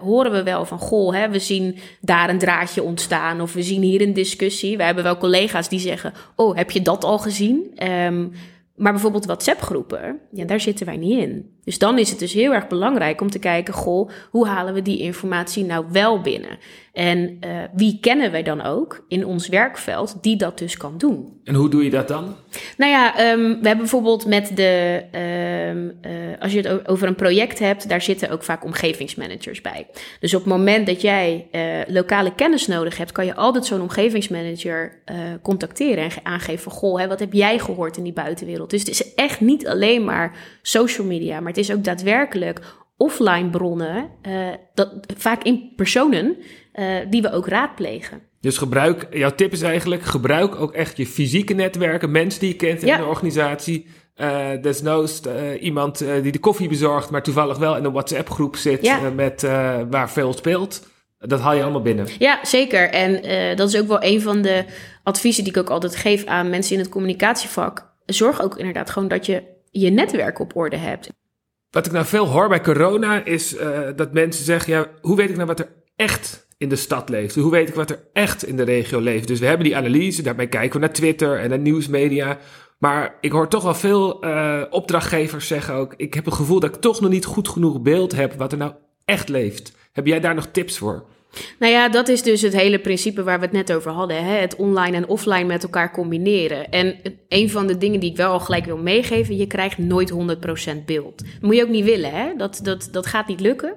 horen 0.00 0.32
we 0.32 0.33
wel 0.42 0.64
van, 0.64 0.78
goh, 0.78 1.14
hè, 1.14 1.28
we 1.28 1.38
zien 1.38 1.78
daar 2.00 2.28
een 2.28 2.38
draadje 2.38 2.82
ontstaan 2.82 3.40
of 3.40 3.52
we 3.52 3.62
zien 3.62 3.82
hier 3.82 4.00
een 4.00 4.12
discussie. 4.12 4.76
We 4.76 4.82
hebben 4.82 5.04
wel 5.04 5.18
collega's 5.18 5.68
die 5.68 5.78
zeggen, 5.78 6.12
oh, 6.36 6.56
heb 6.56 6.70
je 6.70 6.82
dat 6.82 7.04
al 7.04 7.18
gezien? 7.18 7.82
Um, 7.88 8.32
maar 8.74 8.92
bijvoorbeeld 8.92 9.26
WhatsApp-groepen, 9.26 10.18
ja, 10.30 10.44
daar 10.44 10.60
zitten 10.60 10.86
wij 10.86 10.96
niet 10.96 11.18
in. 11.18 11.50
Dus 11.64 11.78
dan 11.78 11.98
is 11.98 12.10
het 12.10 12.18
dus 12.18 12.32
heel 12.32 12.52
erg 12.52 12.66
belangrijk 12.66 13.20
om 13.20 13.30
te 13.30 13.38
kijken, 13.38 13.74
goh, 13.74 14.10
hoe 14.30 14.46
halen 14.46 14.74
we 14.74 14.82
die 14.82 14.98
informatie 14.98 15.64
nou 15.64 15.84
wel 15.92 16.20
binnen? 16.20 16.58
En 16.92 17.18
uh, 17.18 17.50
wie 17.74 17.98
kennen 18.00 18.30
wij 18.30 18.42
dan 18.42 18.62
ook 18.62 19.04
in 19.08 19.26
ons 19.26 19.48
werkveld 19.48 20.22
die 20.22 20.36
dat 20.36 20.58
dus 20.58 20.76
kan 20.76 20.98
doen? 20.98 21.40
En 21.44 21.54
hoe 21.54 21.68
doe 21.68 21.84
je 21.84 21.90
dat 21.90 22.08
dan? 22.08 22.34
Nou 22.76 22.90
ja, 22.90 23.32
um, 23.32 23.48
we 23.48 23.66
hebben 23.66 23.76
bijvoorbeeld 23.76 24.26
met 24.26 24.56
de, 24.56 25.02
um, 25.68 25.98
uh, 26.06 26.12
als 26.40 26.52
je 26.52 26.60
het 26.60 26.88
over 26.88 27.08
een 27.08 27.14
project 27.14 27.58
hebt, 27.58 27.88
daar 27.88 28.02
zitten 28.02 28.30
ook 28.30 28.42
vaak 28.42 28.64
omgevingsmanagers 28.64 29.60
bij. 29.60 29.86
Dus 30.20 30.34
op 30.34 30.40
het 30.40 30.52
moment 30.52 30.86
dat 30.86 31.00
jij 31.00 31.46
uh, 31.52 31.94
lokale 31.94 32.34
kennis 32.34 32.66
nodig 32.66 32.96
hebt, 32.96 33.12
kan 33.12 33.26
je 33.26 33.34
altijd 33.34 33.66
zo'n 33.66 33.80
omgevingsmanager 33.80 35.02
contacteren 35.42 36.04
en 36.04 36.10
aangeven, 36.22 36.70
goh, 36.70 36.98
hè, 37.00 37.08
wat 37.08 37.20
heb 37.20 37.32
jij 37.32 37.58
gehoord 37.58 37.96
in 37.96 38.02
die 38.02 38.12
buitenwereld? 38.12 38.70
Dus 38.70 38.80
het 38.80 38.90
is 38.90 39.14
echt 39.14 39.40
niet 39.40 39.66
alleen 39.66 40.04
maar 40.04 40.36
social 40.62 41.06
media, 41.06 41.40
maar 41.40 41.48
het 41.48 41.58
is 41.58 41.72
ook 41.72 41.84
daadwerkelijk 41.84 42.60
offline 42.96 43.50
bronnen, 43.50 44.10
dat, 44.74 44.92
vaak 45.16 45.42
in 45.42 45.72
personen, 45.76 46.36
die 47.10 47.22
we 47.22 47.32
ook 47.32 47.48
raadplegen. 47.48 48.20
Dus 48.40 48.58
gebruik, 48.58 49.06
jouw 49.10 49.34
tip 49.34 49.52
is 49.52 49.62
eigenlijk, 49.62 50.02
gebruik 50.02 50.54
ook 50.54 50.72
echt 50.72 50.96
je 50.96 51.06
fysieke 51.06 51.54
netwerken, 51.54 52.10
mensen 52.10 52.40
die 52.40 52.48
je 52.48 52.56
kent 52.56 52.82
in 52.82 52.86
ja. 52.86 52.96
de 52.96 53.04
organisatie, 53.04 53.86
Uh, 54.20 54.48
desnoods 54.62 55.20
uh, 55.26 55.62
iemand 55.62 56.02
uh, 56.02 56.22
die 56.22 56.32
de 56.32 56.38
koffie 56.38 56.68
bezorgt, 56.68 57.10
maar 57.10 57.22
toevallig 57.22 57.58
wel 57.58 57.76
in 57.76 57.84
een 57.84 57.92
WhatsApp-groep 57.92 58.56
zit 58.56 58.82
Ja. 58.82 59.10
met, 59.10 59.42
waar 59.90 60.10
veel 60.10 60.32
speelt. 60.32 60.86
Dat 61.18 61.40
haal 61.40 61.54
je 61.54 61.62
allemaal 61.62 61.82
binnen. 61.82 62.06
Ja, 62.18 62.38
zeker. 62.42 62.90
En 62.90 63.12
dat 63.56 63.68
is 63.68 63.80
ook 63.80 63.88
wel 63.88 64.02
een 64.02 64.20
van 64.20 64.42
de 64.42 64.64
adviezen 65.02 65.44
die 65.44 65.52
ik 65.52 65.58
ook 65.58 65.70
altijd 65.70 65.96
geef 65.96 66.24
aan 66.24 66.50
mensen 66.50 66.74
in 66.74 66.80
het 66.80 66.88
communicatievak. 66.90 67.92
Zorg 68.06 68.42
ook 68.42 68.58
inderdaad 68.58 68.90
gewoon 68.90 69.08
dat 69.08 69.26
je 69.26 69.42
je 69.70 69.90
netwerk 69.90 70.38
op 70.38 70.56
orde 70.56 70.76
hebt. 70.76 71.08
Wat 71.70 71.86
ik 71.86 71.92
nou 71.92 72.06
veel 72.06 72.26
hoor 72.26 72.48
bij 72.48 72.60
corona 72.60 73.24
is 73.24 73.56
dat 73.96 74.12
mensen 74.12 74.44
zeggen: 74.44 74.72
ja, 74.72 74.86
hoe 75.00 75.16
weet 75.16 75.30
ik 75.30 75.36
nou 75.36 75.46
wat 75.48 75.58
er 75.60 75.68
echt 75.96 76.46
in 76.58 76.68
de 76.68 76.76
stad 76.76 77.08
leeft? 77.08 77.34
Hoe 77.34 77.50
weet 77.50 77.68
ik 77.68 77.74
wat 77.74 77.90
er 77.90 78.08
echt 78.12 78.46
in 78.46 78.56
de 78.56 78.62
regio 78.62 79.00
leeft? 79.00 79.28
Dus 79.28 79.40
we 79.40 79.46
hebben 79.46 79.66
die 79.66 79.76
analyse, 79.76 80.22
daarbij 80.22 80.46
kijken 80.46 80.72
we 80.80 80.86
naar 80.86 80.94
Twitter 80.94 81.38
en 81.38 81.48
naar 81.48 81.58
nieuwsmedia. 81.58 82.38
Maar 82.84 83.14
ik 83.20 83.32
hoor 83.32 83.48
toch 83.48 83.62
wel 83.62 83.74
veel 83.74 84.24
uh, 84.24 84.62
opdrachtgevers 84.70 85.46
zeggen 85.46 85.74
ook: 85.74 85.94
ik 85.96 86.14
heb 86.14 86.24
het 86.24 86.34
gevoel 86.34 86.60
dat 86.60 86.74
ik 86.74 86.80
toch 86.80 87.00
nog 87.00 87.10
niet 87.10 87.24
goed 87.24 87.48
genoeg 87.48 87.80
beeld 87.80 88.12
heb 88.12 88.34
wat 88.34 88.52
er 88.52 88.58
nou 88.58 88.72
echt 89.04 89.28
leeft. 89.28 89.72
Heb 89.92 90.06
jij 90.06 90.20
daar 90.20 90.34
nog 90.34 90.46
tips 90.46 90.78
voor? 90.78 91.04
Nou 91.58 91.72
ja, 91.72 91.88
dat 91.88 92.08
is 92.08 92.22
dus 92.22 92.42
het 92.42 92.56
hele 92.56 92.78
principe 92.78 93.22
waar 93.22 93.38
we 93.38 93.44
het 93.44 93.54
net 93.54 93.72
over 93.72 93.90
hadden. 93.90 94.24
Hè? 94.24 94.34
Het 94.36 94.56
online 94.56 94.96
en 94.96 95.08
offline 95.08 95.44
met 95.44 95.62
elkaar 95.62 95.92
combineren. 95.92 96.70
En 96.70 96.96
een 97.28 97.50
van 97.50 97.66
de 97.66 97.78
dingen 97.78 98.00
die 98.00 98.10
ik 98.10 98.16
wel 98.16 98.32
al 98.32 98.40
gelijk 98.40 98.64
wil 98.64 98.76
meegeven, 98.76 99.36
je 99.36 99.46
krijgt 99.46 99.78
nooit 99.78 100.12
100% 100.12 100.84
beeld. 100.86 101.22
Moet 101.40 101.56
je 101.56 101.62
ook 101.62 101.68
niet 101.68 101.84
willen, 101.84 102.10
hè? 102.10 102.36
Dat, 102.36 102.60
dat, 102.62 102.88
dat 102.92 103.06
gaat 103.06 103.26
niet 103.28 103.40
lukken. 103.40 103.74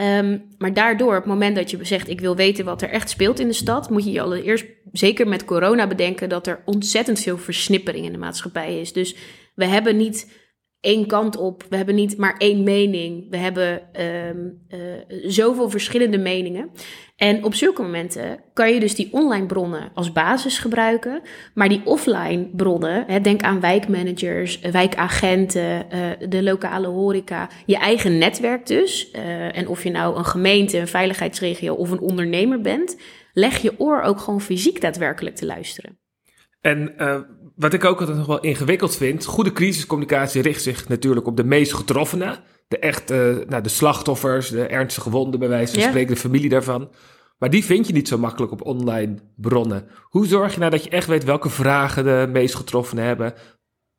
Um, 0.00 0.42
maar 0.58 0.74
daardoor, 0.74 1.16
op 1.16 1.22
het 1.22 1.32
moment 1.32 1.56
dat 1.56 1.70
je 1.70 1.78
zegt, 1.82 2.08
ik 2.08 2.20
wil 2.20 2.36
weten 2.36 2.64
wat 2.64 2.82
er 2.82 2.88
echt 2.90 3.10
speelt 3.10 3.40
in 3.40 3.48
de 3.48 3.54
stad, 3.54 3.90
moet 3.90 4.04
je 4.04 4.10
je 4.10 4.20
allereerst, 4.20 4.64
zeker 4.92 5.28
met 5.28 5.44
corona, 5.44 5.86
bedenken 5.86 6.28
dat 6.28 6.46
er 6.46 6.62
ontzettend 6.64 7.20
veel 7.20 7.38
versnippering 7.38 8.06
in 8.06 8.12
de 8.12 8.18
maatschappij 8.18 8.80
is. 8.80 8.92
Dus 8.92 9.16
we 9.54 9.64
hebben 9.64 9.96
niet 9.96 10.30
één 10.86 11.06
kant 11.06 11.36
op. 11.36 11.64
We 11.68 11.76
hebben 11.76 11.94
niet 11.94 12.16
maar 12.16 12.36
één 12.36 12.62
mening. 12.62 13.30
We 13.30 13.36
hebben 13.36 13.82
um, 14.28 14.66
uh, 14.68 14.78
zoveel 15.26 15.70
verschillende 15.70 16.18
meningen. 16.18 16.70
En 17.16 17.44
op 17.44 17.54
zulke 17.54 17.82
momenten 17.82 18.40
kan 18.52 18.74
je 18.74 18.80
dus 18.80 18.94
die 18.94 19.08
online 19.12 19.46
bronnen 19.46 19.90
als 19.94 20.12
basis 20.12 20.58
gebruiken. 20.58 21.22
Maar 21.54 21.68
die 21.68 21.80
offline 21.84 22.48
bronnen, 22.52 23.04
hè, 23.06 23.20
denk 23.20 23.42
aan 23.42 23.60
wijkmanagers, 23.60 24.60
wijkagenten, 24.60 25.86
uh, 25.94 26.28
de 26.28 26.42
lokale 26.42 26.86
horeca, 26.86 27.48
je 27.66 27.76
eigen 27.76 28.18
netwerk 28.18 28.66
dus. 28.66 29.10
En 29.52 29.68
of 29.68 29.82
je 29.82 29.90
nou 29.90 30.16
een 30.16 30.24
gemeente, 30.24 30.78
een 30.78 30.88
veiligheidsregio 30.88 31.74
of 31.74 31.90
een 31.90 32.00
ondernemer 32.00 32.60
bent, 32.60 32.96
leg 33.32 33.58
je 33.58 33.80
oor 33.80 34.02
ook 34.02 34.20
gewoon 34.20 34.40
fysiek 34.40 34.80
daadwerkelijk 34.80 35.36
te 35.36 35.46
luisteren. 35.46 35.98
En 36.60 36.94
wat 37.56 37.72
ik 37.72 37.84
ook 37.84 38.00
altijd 38.00 38.18
nog 38.18 38.26
wel 38.26 38.40
ingewikkeld 38.40 38.96
vind, 38.96 39.24
goede 39.24 39.52
crisiscommunicatie 39.52 40.42
richt 40.42 40.62
zich 40.62 40.88
natuurlijk 40.88 41.26
op 41.26 41.36
de 41.36 41.44
meest 41.44 41.72
getroffenen. 41.72 42.38
De 42.68 42.78
echte, 42.78 43.44
nou, 43.48 43.62
de 43.62 43.68
slachtoffers, 43.68 44.48
de 44.48 44.66
ernstige 44.66 45.08
gewonden 45.08 45.40
bij 45.40 45.48
wijze 45.48 45.74
van 45.74 45.82
spreken, 45.82 46.14
de 46.14 46.20
familie 46.20 46.48
daarvan. 46.48 46.90
Maar 47.38 47.50
die 47.50 47.64
vind 47.64 47.86
je 47.86 47.92
niet 47.92 48.08
zo 48.08 48.18
makkelijk 48.18 48.52
op 48.52 48.62
online 48.62 49.14
bronnen. 49.36 49.88
Hoe 50.02 50.26
zorg 50.26 50.52
je 50.52 50.58
nou 50.58 50.70
dat 50.70 50.84
je 50.84 50.90
echt 50.90 51.06
weet 51.06 51.24
welke 51.24 51.48
vragen 51.48 52.04
de 52.04 52.28
meest 52.32 52.54
getroffenen 52.54 53.04
hebben? 53.04 53.34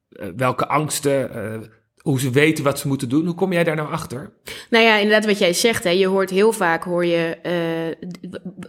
Uh, 0.09 0.27
welke 0.35 0.67
angsten, 0.67 1.29
uh, 1.35 1.67
hoe 2.07 2.19
ze 2.19 2.29
weten 2.29 2.63
wat 2.63 2.79
ze 2.79 2.87
moeten 2.87 3.09
doen. 3.09 3.25
Hoe 3.25 3.35
kom 3.35 3.53
jij 3.53 3.63
daar 3.63 3.75
nou 3.75 3.91
achter? 3.91 4.29
Nou 4.69 4.83
ja, 4.83 4.95
inderdaad 4.95 5.25
wat 5.25 5.39
jij 5.39 5.53
zegt. 5.53 5.83
Hè, 5.83 5.89
je 5.89 6.07
hoort 6.07 6.29
heel 6.29 6.51
vaak, 6.51 6.83
hoor 6.83 7.05
je, 7.05 7.37
uh, 7.37 7.51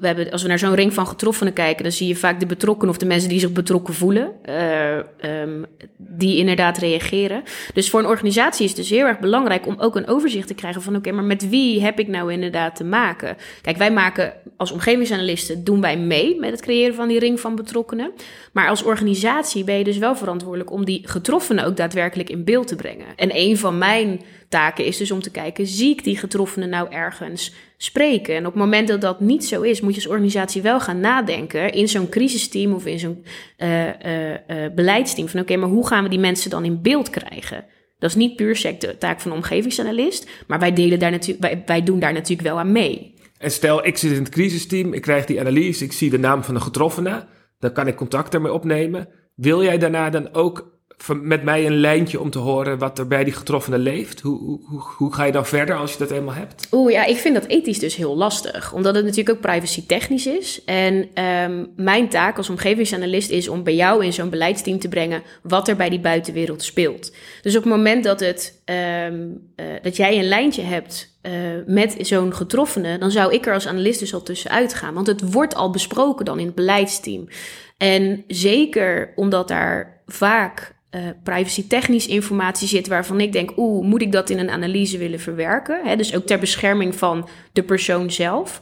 we 0.01 0.07
hebben, 0.07 0.31
als 0.31 0.43
we 0.43 0.49
naar 0.49 0.59
zo'n 0.59 0.75
ring 0.75 0.95
van 0.95 1.07
getroffenen 1.07 1.53
kijken, 1.53 1.83
dan 1.83 1.93
zie 1.93 2.09
je 2.09 2.17
vaak 2.17 2.41
de 2.41 2.47
betrokkenen 2.47 2.91
of 2.91 2.99
de 2.99 3.07
mensen 3.07 3.29
die 3.29 3.41
zich 3.41 3.53
betrokken 3.53 3.95
voelen, 3.95 4.33
uh, 4.49 5.41
um, 5.43 5.67
die 5.97 6.37
inderdaad 6.37 6.79
reageren. 6.79 7.43
Dus 7.75 7.91
voor 7.91 8.01
een 8.01 8.07
organisatie 8.07 8.65
is 8.65 8.71
het 8.71 8.81
dus 8.81 8.91
heel 8.91 9.07
erg 9.07 9.19
belangrijk 9.19 9.67
om 9.67 9.77
ook 9.79 9.97
een 9.97 10.09
overzicht 10.09 10.47
te 10.47 10.55
krijgen 10.55 10.83
van, 10.83 10.97
oké, 10.97 11.13
maar 11.13 11.25
met 11.25 11.49
wie 11.49 11.83
heb 11.83 11.99
ik 11.99 12.09
nou 12.09 12.33
inderdaad 12.33 12.77
te 12.77 12.85
maken? 12.85 13.37
Kijk, 13.63 13.77
wij 13.77 13.93
maken 13.93 14.33
als 14.57 14.71
omgevingsanalisten, 14.71 15.65
doen 15.65 15.81
wij 15.81 15.99
mee 15.99 16.39
met 16.39 16.51
het 16.51 16.61
creëren 16.61 16.95
van 16.95 17.09
die 17.09 17.19
ring 17.19 17.41
van 17.41 17.57
betrokkenen. 17.57 18.13
Maar 18.53 18.69
als 18.69 18.83
organisatie 18.83 19.65
ben 19.65 19.79
je 19.79 19.85
dus 19.85 19.99
wel 19.99 20.17
verantwoordelijk 20.17 20.73
om 20.73 20.85
die 20.85 21.03
getroffenen 21.05 21.65
ook 21.65 21.77
daadwerkelijk 21.77 22.31
in 22.31 22.45
beeld 22.45 22.67
te 22.67 22.77
brengen. 22.77 23.07
En 23.17 23.28
een 23.35 23.59
van 23.59 23.79
mijn 23.79 24.21
taken 24.49 24.85
is 24.85 24.97
dus 24.97 25.11
om 25.11 25.23
te 25.23 25.31
kijken, 25.31 25.67
zie 25.67 25.91
ik 25.91 26.05
die 26.05 26.17
getroffenen 26.17 26.69
nou 26.69 26.93
ergens 26.93 27.55
spreken? 27.77 28.35
En 28.35 28.47
op 28.47 28.53
het 28.53 28.63
moment 28.63 28.89
dat 28.89 29.01
dat 29.01 29.21
niet 29.21 29.45
zo 29.45 29.61
is, 29.61 29.81
moet 29.81 29.95
je 29.95 30.01
als 30.01 30.11
organisatie 30.11 30.63
wel 30.63 30.81
gaan 30.81 31.01
nadenken 31.01 31.73
in 31.73 31.89
zo'n 31.89 32.09
crisisteam 32.09 32.73
of 32.73 32.87
in 32.87 32.99
zo'n 32.99 33.25
uh, 33.59 33.87
uh, 33.87 34.31
uh, 34.31 34.37
beleidsteam 34.75 35.29
van 35.29 35.41
oké, 35.41 35.57
maar 35.57 35.69
hoe 35.69 35.87
gaan 35.87 36.03
we 36.03 36.09
die 36.09 36.19
mensen 36.19 36.51
dan 36.51 36.65
in 36.65 36.83
beeld 36.83 37.11
krijgen? 37.11 37.65
Dat 37.99 38.11
is 38.11 38.17
niet 38.17 38.37
puur 38.37 38.77
de 38.79 38.99
taak 38.99 39.21
van 39.21 39.31
een 39.31 39.37
omgevingsanalist, 39.37 40.29
maar 40.47 40.59
wij, 40.59 40.73
delen 40.73 40.99
daar 40.99 41.11
natuurlijk, 41.11 41.41
wij, 41.41 41.63
wij 41.67 41.83
doen 41.83 41.99
daar 41.99 42.13
natuurlijk 42.13 42.49
wel 42.49 42.59
aan 42.59 42.73
mee. 42.73 43.15
En 43.39 43.51
stel, 43.51 43.87
ik 43.87 43.97
zit 43.97 44.13
in 44.13 44.19
het 44.19 44.29
crisisteam, 44.29 44.93
ik 44.93 45.03
krijg 45.03 45.25
die 45.25 45.41
analyse, 45.41 45.85
ik 45.85 45.93
zie 45.93 46.11
de 46.11 46.19
naam 46.19 46.45
van 46.45 46.55
de 46.55 46.61
getroffene, 46.61 47.27
dan 47.59 47.73
kan 47.73 47.87
ik 47.87 47.97
contact 47.97 48.35
ermee 48.35 48.53
opnemen. 48.53 49.09
Wil 49.35 49.63
jij 49.63 49.79
daarna 49.79 50.11
dan 50.11 50.35
ook 50.35 50.78
met 51.07 51.43
mij 51.43 51.67
een 51.67 51.77
lijntje 51.81 52.21
om 52.21 52.31
te 52.31 52.39
horen 52.39 52.79
wat 52.79 52.99
er 52.99 53.07
bij 53.07 53.25
die 53.25 53.33
getroffenen 53.33 53.79
leeft? 53.79 54.21
Hoe, 54.21 54.61
hoe, 54.65 54.83
hoe 54.97 55.15
ga 55.15 55.25
je 55.25 55.33
dan 55.33 55.47
verder 55.47 55.77
als 55.77 55.93
je 55.93 55.99
dat 55.99 56.11
eenmaal 56.11 56.35
hebt? 56.35 56.69
Oeh 56.73 56.93
ja, 56.93 57.05
ik 57.05 57.17
vind 57.17 57.35
dat 57.35 57.47
ethisch 57.47 57.79
dus 57.79 57.97
heel 57.97 58.17
lastig, 58.17 58.73
omdat 58.73 58.95
het 58.95 59.05
natuurlijk 59.05 59.37
ook 59.37 59.43
privacy 59.43 59.87
technisch 59.87 60.27
is. 60.27 60.65
En 60.65 61.25
um, 61.25 61.73
mijn 61.77 62.09
taak 62.09 62.37
als 62.37 62.51
omgevingsanalist 62.51 63.31
is 63.31 63.49
om 63.49 63.63
bij 63.63 63.75
jou 63.75 64.05
in 64.05 64.13
zo'n 64.13 64.31
beleidsteam 64.31 64.79
te 64.79 64.89
brengen 64.89 65.23
wat 65.43 65.69
er 65.69 65.77
bij 65.77 65.89
die 65.89 66.01
buitenwereld 66.01 66.63
speelt. 66.63 67.13
Dus 67.43 67.57
op 67.57 67.63
het 67.63 67.73
moment 67.73 68.05
dat, 68.05 68.21
het, 68.21 68.63
um, 68.65 69.51
uh, 69.57 69.67
dat 69.83 69.97
jij 69.97 70.19
een 70.19 70.29
lijntje 70.29 70.63
hebt 70.63 71.17
uh, 71.23 71.33
met 71.67 71.97
zo'n 72.01 72.35
getroffene, 72.35 72.99
dan 72.99 73.11
zou 73.11 73.35
ik 73.35 73.47
er 73.47 73.55
als 73.55 73.67
analist 73.67 74.01
dus 74.01 74.15
al 74.15 74.23
tussenuit 74.23 74.75
gaan. 74.75 74.95
Want 74.95 75.07
het 75.07 75.33
wordt 75.33 75.55
al 75.55 75.71
besproken 75.71 76.25
dan 76.25 76.39
in 76.39 76.47
het 76.47 76.55
beleidsteam. 76.55 77.29
En 77.77 78.25
zeker 78.27 79.13
omdat 79.17 79.49
daar 79.49 80.03
vaak 80.07 80.77
uh, 80.91 81.01
privacy-technisch 81.23 82.07
informatie 82.07 82.69
zit 82.69 82.87
waarvan 82.87 83.21
ik 83.21 83.33
denk, 83.33 83.53
oeh, 83.57 83.87
moet 83.87 84.03
ik 84.03 84.13
dat 84.13 84.31
in 84.31 84.39
een 84.39 84.51
analyse 84.51 84.99
willen 84.99 85.21
verwerken? 85.21 85.99
Dus 85.99 86.15
ook 86.15 86.27
ter 86.27 86.39
bescherming 86.39 86.95
van 86.95 87.29
de 87.53 87.63
persoon 87.63 88.11
zelf. 88.11 88.61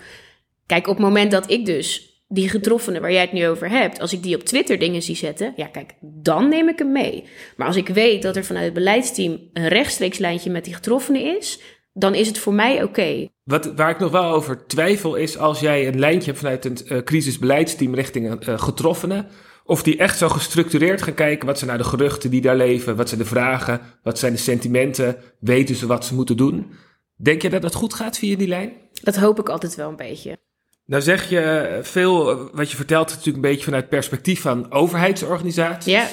Kijk, 0.66 0.87
op 0.87 0.97
het 0.97 1.04
moment 1.04 1.30
dat 1.30 1.50
ik 1.50 1.66
dus 1.66 2.14
die 2.28 2.49
getroffenen 2.49 3.00
waar 3.00 3.12
jij 3.12 3.21
het 3.21 3.33
nu 3.33 3.47
over 3.47 3.71
hebt, 3.71 4.00
als 4.00 4.12
ik 4.12 4.23
die 4.23 4.35
op 4.35 4.42
Twitter 4.42 4.78
dingen 4.78 5.02
zie 5.02 5.16
zetten, 5.16 5.52
ja, 5.56 5.66
kijk, 5.66 5.95
dan 6.00 6.49
neem 6.49 6.68
ik 6.68 6.78
hem 6.78 6.92
mee. 6.92 7.25
Maar 7.56 7.66
als 7.66 7.76
ik 7.76 7.88
weet 7.88 8.23
dat 8.23 8.37
er 8.37 8.45
vanuit 8.45 8.64
het 8.64 8.75
beleidsteam 8.75 9.40
een 9.52 9.68
rechtstreeks 9.68 10.18
lijntje 10.18 10.50
met 10.50 10.64
die 10.64 10.75
getroffenen 10.75 11.37
is, 11.37 11.61
dan 11.92 12.14
is 12.14 12.26
het 12.26 12.38
voor 12.38 12.54
mij 12.54 12.83
oké. 12.83 13.28
Waar 13.75 13.90
ik 13.90 13.99
nog 13.99 14.11
wel 14.11 14.33
over 14.33 14.66
twijfel 14.66 15.14
is 15.14 15.38
als 15.38 15.61
jij 15.61 15.87
een 15.87 15.99
lijntje 15.99 16.30
hebt 16.30 16.42
vanuit 16.42 16.64
een 16.64 16.78
uh, 16.88 17.02
crisisbeleidsteam 17.02 17.95
richting 17.95 18.49
uh, 18.49 18.59
getroffenen, 18.59 19.28
of 19.66 19.82
die 19.82 19.96
echt 19.96 20.18
zo 20.18 20.28
gestructureerd 20.28 21.02
gaan 21.02 21.14
kijken, 21.14 21.46
wat 21.46 21.58
zijn 21.58 21.70
nou 21.70 21.82
de 21.82 21.88
geruchten 21.88 22.30
die 22.30 22.40
daar 22.40 22.56
leven, 22.56 22.96
wat 22.96 23.08
zijn 23.08 23.20
de 23.20 23.26
vragen, 23.26 23.80
wat 24.02 24.18
zijn 24.18 24.32
de 24.32 24.38
sentimenten, 24.38 25.16
weten 25.40 25.75
ze 25.75 25.87
wat 25.87 26.04
ze 26.04 26.14
moeten 26.14 26.37
doen. 26.37 26.73
Denk 27.16 27.42
je 27.42 27.50
dat 27.50 27.62
dat 27.62 27.75
goed 27.75 27.94
gaat 27.94 28.18
via 28.18 28.37
die 28.37 28.49
lijn? 28.49 28.73
Dat 29.02 29.16
hoop 29.16 29.38
ik 29.38 29.49
altijd 29.49 29.75
wel 29.75 29.88
een 29.88 29.96
beetje. 29.96 30.38
Nou 30.87 31.02
zeg 31.02 31.28
je 31.28 31.78
veel, 31.82 32.50
wat 32.52 32.70
je 32.70 32.76
vertelt 32.76 33.08
natuurlijk 33.08 33.37
een 33.37 33.50
beetje 33.50 33.64
vanuit 33.64 33.82
het 33.82 33.92
perspectief 33.92 34.40
van 34.40 34.73
overheidsorganisaties. 34.73 35.92
Ja. 35.92 36.08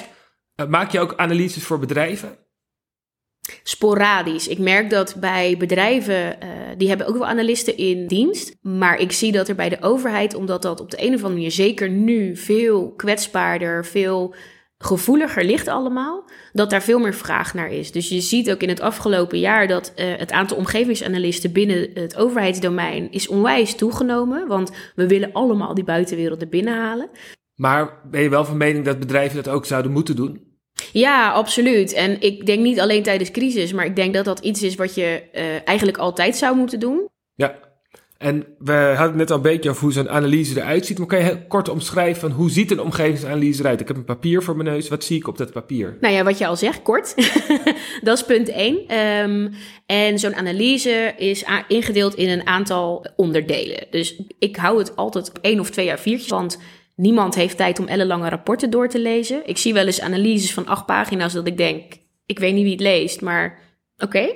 Uh, 0.56 0.66
maak 0.66 0.90
je 0.90 1.00
ook 1.00 1.16
analyses 1.16 1.64
voor 1.64 1.78
bedrijven? 1.78 2.38
Sporadisch. 3.62 4.48
Ik 4.48 4.58
merk 4.58 4.90
dat 4.90 5.16
bij 5.20 5.56
bedrijven, 5.58 6.14
uh, 6.14 6.48
die 6.76 6.88
hebben 6.88 7.06
ook 7.06 7.16
wel 7.16 7.26
analisten 7.26 7.76
in 7.76 8.06
dienst. 8.06 8.56
Maar 8.62 8.98
ik 8.98 9.12
zie 9.12 9.32
dat 9.32 9.48
er 9.48 9.54
bij 9.54 9.68
de 9.68 9.82
overheid, 9.82 10.34
omdat 10.34 10.62
dat 10.62 10.80
op 10.80 10.90
de 10.90 10.96
een 11.00 11.08
of 11.08 11.14
andere 11.14 11.32
manier 11.32 11.50
zeker 11.50 11.90
nu 11.90 12.36
veel 12.36 12.92
kwetsbaarder, 12.92 13.84
veel 13.84 14.34
gevoeliger 14.78 15.44
ligt 15.44 15.68
allemaal, 15.68 16.24
dat 16.52 16.70
daar 16.70 16.82
veel 16.82 16.98
meer 16.98 17.14
vraag 17.14 17.54
naar 17.54 17.70
is. 17.70 17.92
Dus 17.92 18.08
je 18.08 18.20
ziet 18.20 18.50
ook 18.50 18.60
in 18.60 18.68
het 18.68 18.80
afgelopen 18.80 19.38
jaar 19.38 19.66
dat 19.66 19.92
uh, 19.96 20.16
het 20.16 20.32
aantal 20.32 20.56
omgevingsanalisten 20.56 21.52
binnen 21.52 21.90
het 21.94 22.16
overheidsdomein 22.16 23.12
is 23.12 23.28
onwijs 23.28 23.74
toegenomen. 23.74 24.46
Want 24.46 24.70
we 24.94 25.08
willen 25.08 25.32
allemaal 25.32 25.74
die 25.74 25.84
buitenwereld 25.84 26.40
er 26.40 26.48
binnen 26.48 26.76
halen. 26.76 27.10
Maar 27.54 28.00
ben 28.10 28.22
je 28.22 28.28
wel 28.28 28.44
van 28.44 28.56
mening 28.56 28.84
dat 28.84 28.98
bedrijven 28.98 29.42
dat 29.42 29.54
ook 29.54 29.66
zouden 29.66 29.92
moeten 29.92 30.16
doen? 30.16 30.53
Ja, 30.94 31.30
absoluut. 31.30 31.92
En 31.92 32.20
ik 32.20 32.46
denk 32.46 32.62
niet 32.62 32.80
alleen 32.80 33.02
tijdens 33.02 33.30
crisis, 33.30 33.72
maar 33.72 33.84
ik 33.84 33.96
denk 33.96 34.14
dat 34.14 34.24
dat 34.24 34.38
iets 34.38 34.62
is 34.62 34.74
wat 34.74 34.94
je 34.94 35.22
uh, 35.34 35.42
eigenlijk 35.64 35.98
altijd 35.98 36.36
zou 36.36 36.56
moeten 36.56 36.80
doen. 36.80 37.08
Ja, 37.34 37.58
en 38.18 38.46
we 38.58 38.94
hadden 38.96 39.16
net 39.16 39.30
al 39.30 39.36
een 39.36 39.42
beetje 39.42 39.70
over 39.70 39.82
hoe 39.82 39.92
zo'n 39.92 40.10
analyse 40.10 40.60
eruit 40.60 40.86
ziet. 40.86 40.98
Maar 40.98 41.06
kan 41.06 41.18
je 41.18 41.24
heel 41.24 41.44
kort 41.48 41.68
omschrijven 41.68 42.20
van 42.20 42.30
hoe 42.30 42.50
ziet 42.50 42.70
een 42.70 42.80
omgevingsanalyse 42.80 43.60
eruit? 43.60 43.80
Ik 43.80 43.88
heb 43.88 43.96
een 43.96 44.04
papier 44.04 44.42
voor 44.42 44.56
mijn 44.56 44.68
neus. 44.68 44.88
Wat 44.88 45.04
zie 45.04 45.16
ik 45.16 45.28
op 45.28 45.38
dat 45.38 45.52
papier? 45.52 45.96
Nou 46.00 46.14
ja, 46.14 46.24
wat 46.24 46.38
je 46.38 46.46
al 46.46 46.56
zegt, 46.56 46.82
kort. 46.82 47.14
dat 48.02 48.18
is 48.18 48.24
punt 48.24 48.48
1. 48.48 48.98
Um, 48.98 49.54
en 49.86 50.18
zo'n 50.18 50.34
analyse 50.34 51.14
is 51.16 51.44
ingedeeld 51.68 52.14
in 52.14 52.28
een 52.28 52.46
aantal 52.46 53.06
onderdelen. 53.16 53.86
Dus 53.90 54.22
ik 54.38 54.56
hou 54.56 54.78
het 54.78 54.96
altijd 54.96 55.28
op 55.28 55.38
één 55.40 55.60
of 55.60 55.70
twee 55.70 55.86
jaar 55.86 56.00
viertjes. 56.00 56.30
Want 56.30 56.58
Niemand 56.96 57.34
heeft 57.34 57.56
tijd 57.56 57.78
om 57.78 57.86
ellenlange 57.86 58.28
rapporten 58.28 58.70
door 58.70 58.88
te 58.88 58.98
lezen. 58.98 59.46
Ik 59.46 59.58
zie 59.58 59.74
wel 59.74 59.86
eens 59.86 60.00
analyses 60.00 60.52
van 60.52 60.66
acht 60.66 60.86
pagina's 60.86 61.32
dat 61.32 61.46
ik 61.46 61.56
denk, 61.56 61.92
ik 62.26 62.38
weet 62.38 62.54
niet 62.54 62.62
wie 62.62 62.72
het 62.72 62.80
leest, 62.80 63.20
maar 63.20 63.58
oké. 63.98 64.28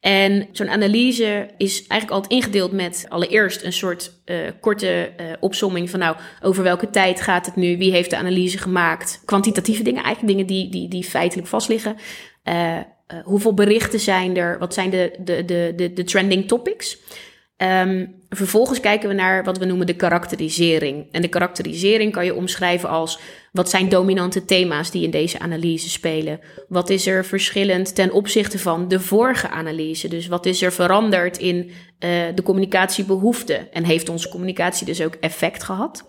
En 0.00 0.48
zo'n 0.52 0.68
analyse 0.68 1.48
is 1.56 1.86
eigenlijk 1.86 2.10
altijd 2.10 2.32
ingedeeld 2.32 2.72
met 2.72 3.06
allereerst 3.08 3.62
een 3.62 3.72
soort 3.72 4.12
uh, 4.24 4.36
korte 4.60 5.12
uh, 5.20 5.26
opsomming 5.40 5.90
van 5.90 6.00
nou, 6.00 6.16
over 6.42 6.62
welke 6.62 6.90
tijd 6.90 7.20
gaat 7.20 7.46
het 7.46 7.56
nu? 7.56 7.78
Wie 7.78 7.92
heeft 7.92 8.10
de 8.10 8.16
analyse 8.16 8.58
gemaakt? 8.58 9.22
Kwantitatieve 9.24 9.82
dingen, 9.82 10.02
eigenlijk 10.02 10.32
dingen 10.36 10.46
die, 10.46 10.70
die, 10.70 10.88
die 10.88 11.04
feitelijk 11.04 11.48
vastliggen. 11.48 11.96
Uh, 12.44 12.78
hoeveel 13.24 13.54
berichten 13.54 14.00
zijn 14.00 14.36
er? 14.36 14.58
Wat 14.58 14.74
zijn 14.74 14.90
de, 14.90 15.16
de, 15.18 15.44
de, 15.44 15.72
de, 15.76 15.92
de 15.92 16.04
trending 16.04 16.48
topics? 16.48 16.98
Um, 17.56 18.14
vervolgens 18.36 18.80
kijken 18.80 19.08
we 19.08 19.14
naar 19.14 19.44
wat 19.44 19.58
we 19.58 19.64
noemen 19.64 19.86
de 19.86 19.96
karakterisering. 19.96 21.08
En 21.10 21.22
de 21.22 21.28
karakterisering 21.28 22.12
kan 22.12 22.24
je 22.24 22.34
omschrijven 22.34 22.88
als 22.88 23.18
wat 23.52 23.70
zijn 23.70 23.88
dominante 23.88 24.44
thema's 24.44 24.90
die 24.90 25.02
in 25.02 25.10
deze 25.10 25.38
analyse 25.38 25.90
spelen? 25.90 26.40
Wat 26.68 26.90
is 26.90 27.06
er 27.06 27.24
verschillend 27.24 27.94
ten 27.94 28.12
opzichte 28.12 28.58
van 28.58 28.88
de 28.88 29.00
vorige 29.00 29.48
analyse? 29.48 30.08
Dus 30.08 30.26
wat 30.26 30.46
is 30.46 30.62
er 30.62 30.72
veranderd 30.72 31.38
in 31.38 31.56
uh, 31.56 31.70
de 32.34 32.42
communicatiebehoeften? 32.42 33.72
En 33.72 33.84
heeft 33.84 34.08
onze 34.08 34.28
communicatie 34.28 34.86
dus 34.86 35.02
ook 35.02 35.14
effect 35.14 35.62
gehad? 35.62 36.04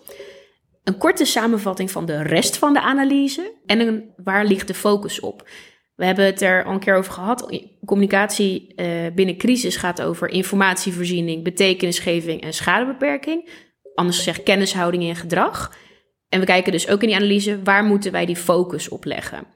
Een 0.84 0.98
korte 0.98 1.24
samenvatting 1.24 1.90
van 1.90 2.06
de 2.06 2.22
rest 2.22 2.56
van 2.56 2.72
de 2.72 2.80
analyse 2.80 3.52
en 3.66 4.04
waar 4.16 4.44
ligt 4.44 4.66
de 4.66 4.74
focus 4.74 5.20
op? 5.20 5.48
We 5.98 6.04
hebben 6.04 6.24
het 6.24 6.42
er 6.42 6.64
al 6.64 6.72
een 6.72 6.78
keer 6.78 6.96
over 6.96 7.12
gehad. 7.12 7.62
Communicatie 7.84 8.72
uh, 8.76 8.86
binnen 9.14 9.36
crisis 9.36 9.76
gaat 9.76 10.02
over 10.02 10.28
informatievoorziening, 10.28 11.44
betekenisgeving 11.44 12.40
en 12.40 12.52
schadebeperking. 12.52 13.50
Anders 13.94 14.16
gezegd 14.16 14.42
kennishouding 14.42 15.08
en 15.08 15.16
gedrag. 15.16 15.76
En 16.28 16.40
we 16.40 16.46
kijken 16.46 16.72
dus 16.72 16.88
ook 16.88 17.02
in 17.02 17.08
die 17.08 17.16
analyse 17.16 17.62
waar 17.62 17.84
moeten 17.84 18.12
wij 18.12 18.26
die 18.26 18.36
focus 18.36 18.88
op 18.88 19.04
leggen. 19.04 19.46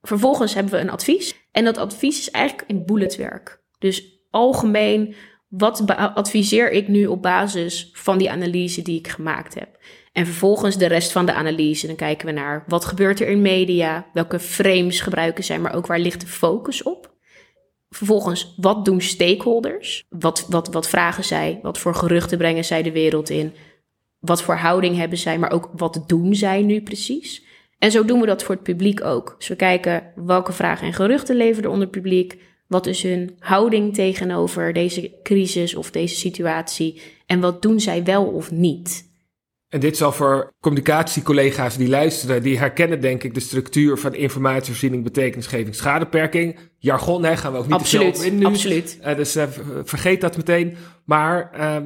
Vervolgens 0.00 0.54
hebben 0.54 0.72
we 0.72 0.78
een 0.78 0.90
advies. 0.90 1.34
En 1.52 1.64
dat 1.64 1.78
advies 1.78 2.18
is 2.18 2.30
eigenlijk 2.30 2.68
in 2.68 2.84
bulletwerk. 2.84 3.62
Dus 3.78 4.26
algemeen, 4.30 5.14
wat 5.48 5.86
adviseer 5.96 6.70
ik 6.70 6.88
nu 6.88 7.06
op 7.06 7.22
basis 7.22 7.90
van 7.92 8.18
die 8.18 8.30
analyse 8.30 8.82
die 8.82 8.98
ik 8.98 9.08
gemaakt 9.08 9.54
heb? 9.54 9.78
En 10.12 10.26
vervolgens 10.26 10.76
de 10.76 10.86
rest 10.86 11.12
van 11.12 11.26
de 11.26 11.32
analyse. 11.32 11.86
Dan 11.86 11.96
kijken 11.96 12.26
we 12.26 12.32
naar 12.32 12.64
wat 12.66 12.84
gebeurt 12.84 13.20
er 13.20 13.28
in 13.28 13.42
media, 13.42 14.06
welke 14.12 14.38
frames 14.38 15.00
gebruiken 15.00 15.44
zij, 15.44 15.58
maar 15.58 15.74
ook 15.74 15.86
waar 15.86 15.98
ligt 15.98 16.20
de 16.20 16.26
focus 16.26 16.82
op. 16.82 17.10
Vervolgens, 17.90 18.54
wat 18.56 18.84
doen 18.84 19.00
stakeholders? 19.00 20.06
Wat, 20.08 20.46
wat, 20.48 20.68
wat 20.68 20.88
vragen 20.88 21.24
zij? 21.24 21.58
Wat 21.62 21.78
voor 21.78 21.94
geruchten 21.94 22.38
brengen 22.38 22.64
zij 22.64 22.82
de 22.82 22.92
wereld 22.92 23.30
in? 23.30 23.54
Wat 24.18 24.42
voor 24.42 24.54
houding 24.54 24.96
hebben 24.96 25.18
zij, 25.18 25.38
maar 25.38 25.50
ook 25.50 25.70
wat 25.76 26.04
doen 26.06 26.34
zij 26.34 26.62
nu 26.62 26.82
precies? 26.82 27.44
En 27.78 27.90
zo 27.90 28.04
doen 28.04 28.20
we 28.20 28.26
dat 28.26 28.42
voor 28.42 28.54
het 28.54 28.64
publiek 28.64 29.04
ook. 29.04 29.34
Dus 29.38 29.48
we 29.48 29.56
kijken 29.56 30.12
welke 30.14 30.52
vragen 30.52 30.86
en 30.86 30.92
geruchten 30.92 31.36
leveren 31.36 31.70
onder 31.70 31.88
publiek. 31.88 32.38
Wat 32.66 32.86
is 32.86 33.02
hun 33.02 33.36
houding 33.38 33.94
tegenover 33.94 34.72
deze 34.72 35.12
crisis 35.22 35.74
of 35.74 35.90
deze 35.90 36.14
situatie? 36.14 37.02
En 37.26 37.40
wat 37.40 37.62
doen 37.62 37.80
zij 37.80 38.04
wel 38.04 38.24
of 38.24 38.50
niet? 38.50 39.11
En 39.72 39.80
dit 39.80 39.96
zal 39.96 40.12
voor 40.12 40.52
communicatiecollega's 40.60 41.76
die 41.76 41.88
luisteren, 41.88 42.42
die 42.42 42.58
herkennen 42.58 43.00
denk 43.00 43.22
ik 43.22 43.34
de 43.34 43.40
structuur 43.40 43.98
van 43.98 44.14
informatievoorziening, 44.14 45.04
betekenisgeving, 45.04 45.74
schadeperking. 45.74 46.58
Jargon, 46.78 47.24
hè, 47.24 47.36
gaan 47.36 47.52
we 47.52 47.58
ook 47.58 47.64
niet 47.64 47.74
absoluut, 47.74 48.14
te 48.14 48.20
veel 48.20 48.28
op 48.28 48.32
in 48.32 48.38
nu. 48.38 48.46
Absoluut. 48.46 48.98
Uh, 49.06 49.16
dus 49.16 49.36
uh, 49.36 49.44
vergeet 49.84 50.20
dat 50.20 50.36
meteen. 50.36 50.76
Maar 51.04 51.50
uh, 51.56 51.76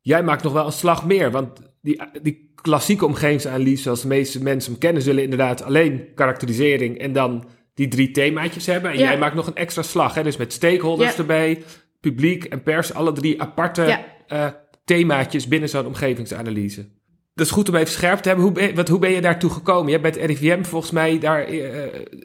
jij 0.00 0.22
maakt 0.22 0.42
nog 0.42 0.52
wel 0.52 0.66
een 0.66 0.72
slag 0.72 1.06
meer, 1.06 1.30
want 1.30 1.60
die, 1.82 2.02
die 2.22 2.52
klassieke 2.54 3.06
omgevingsanalyse, 3.06 3.82
zoals 3.82 4.02
de 4.02 4.08
meeste 4.08 4.42
mensen 4.42 4.70
hem 4.70 4.80
kennen, 4.80 5.02
zullen 5.02 5.22
inderdaad 5.22 5.62
alleen 5.62 6.14
karakterisering 6.14 6.98
en 6.98 7.12
dan 7.12 7.48
die 7.74 7.88
drie 7.88 8.10
themaatjes 8.10 8.66
hebben. 8.66 8.90
En 8.90 8.98
ja. 8.98 9.04
jij 9.04 9.18
maakt 9.18 9.34
nog 9.34 9.46
een 9.46 9.54
extra 9.54 9.82
slag, 9.82 10.14
hè, 10.14 10.22
dus 10.22 10.36
met 10.36 10.52
stakeholders 10.52 11.12
ja. 11.12 11.18
erbij, 11.18 11.62
publiek 12.00 12.44
en 12.44 12.62
pers, 12.62 12.94
alle 12.94 13.12
drie 13.12 13.42
aparte 13.42 14.02
ja. 14.28 14.64
themaatjes 14.84 15.48
binnen 15.48 15.68
zo'n 15.68 15.86
omgevingsanalyse 15.86 16.98
dat 17.40 17.48
is 17.48 17.54
goed 17.54 17.68
om 17.68 17.74
even 17.74 17.92
scherp 17.92 18.20
te 18.20 18.28
hebben. 18.28 18.46
Hoe 18.46 18.54
ben, 18.54 18.74
wat, 18.74 18.88
hoe 18.88 18.98
ben 18.98 19.10
je 19.10 19.20
daartoe 19.20 19.50
gekomen? 19.50 19.86
Je 19.86 19.98
hebt 19.98 20.02
bij 20.02 20.22
het 20.22 20.30
RIVM 20.30 20.62
volgens 20.62 20.92
mij 20.92 21.18
daar 21.18 21.52
uh, 21.52 21.68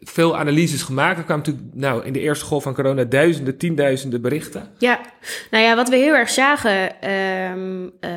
veel 0.03 0.37
analyses 0.37 0.81
gemaakt. 0.81 1.17
Er 1.17 1.23
kwamen 1.23 1.45
natuurlijk 1.45 1.75
nou, 1.75 2.05
in 2.05 2.13
de 2.13 2.19
eerste 2.19 2.45
golf 2.45 2.63
van 2.63 2.73
corona 2.73 3.03
duizenden, 3.03 3.57
tienduizenden 3.57 4.21
berichten. 4.21 4.69
Ja, 4.77 4.99
nou 5.51 5.63
ja, 5.63 5.75
wat 5.75 5.89
we 5.89 5.95
heel 5.95 6.13
erg 6.13 6.29
zagen 6.29 7.09
um, 7.51 7.83
uh, 7.83 8.11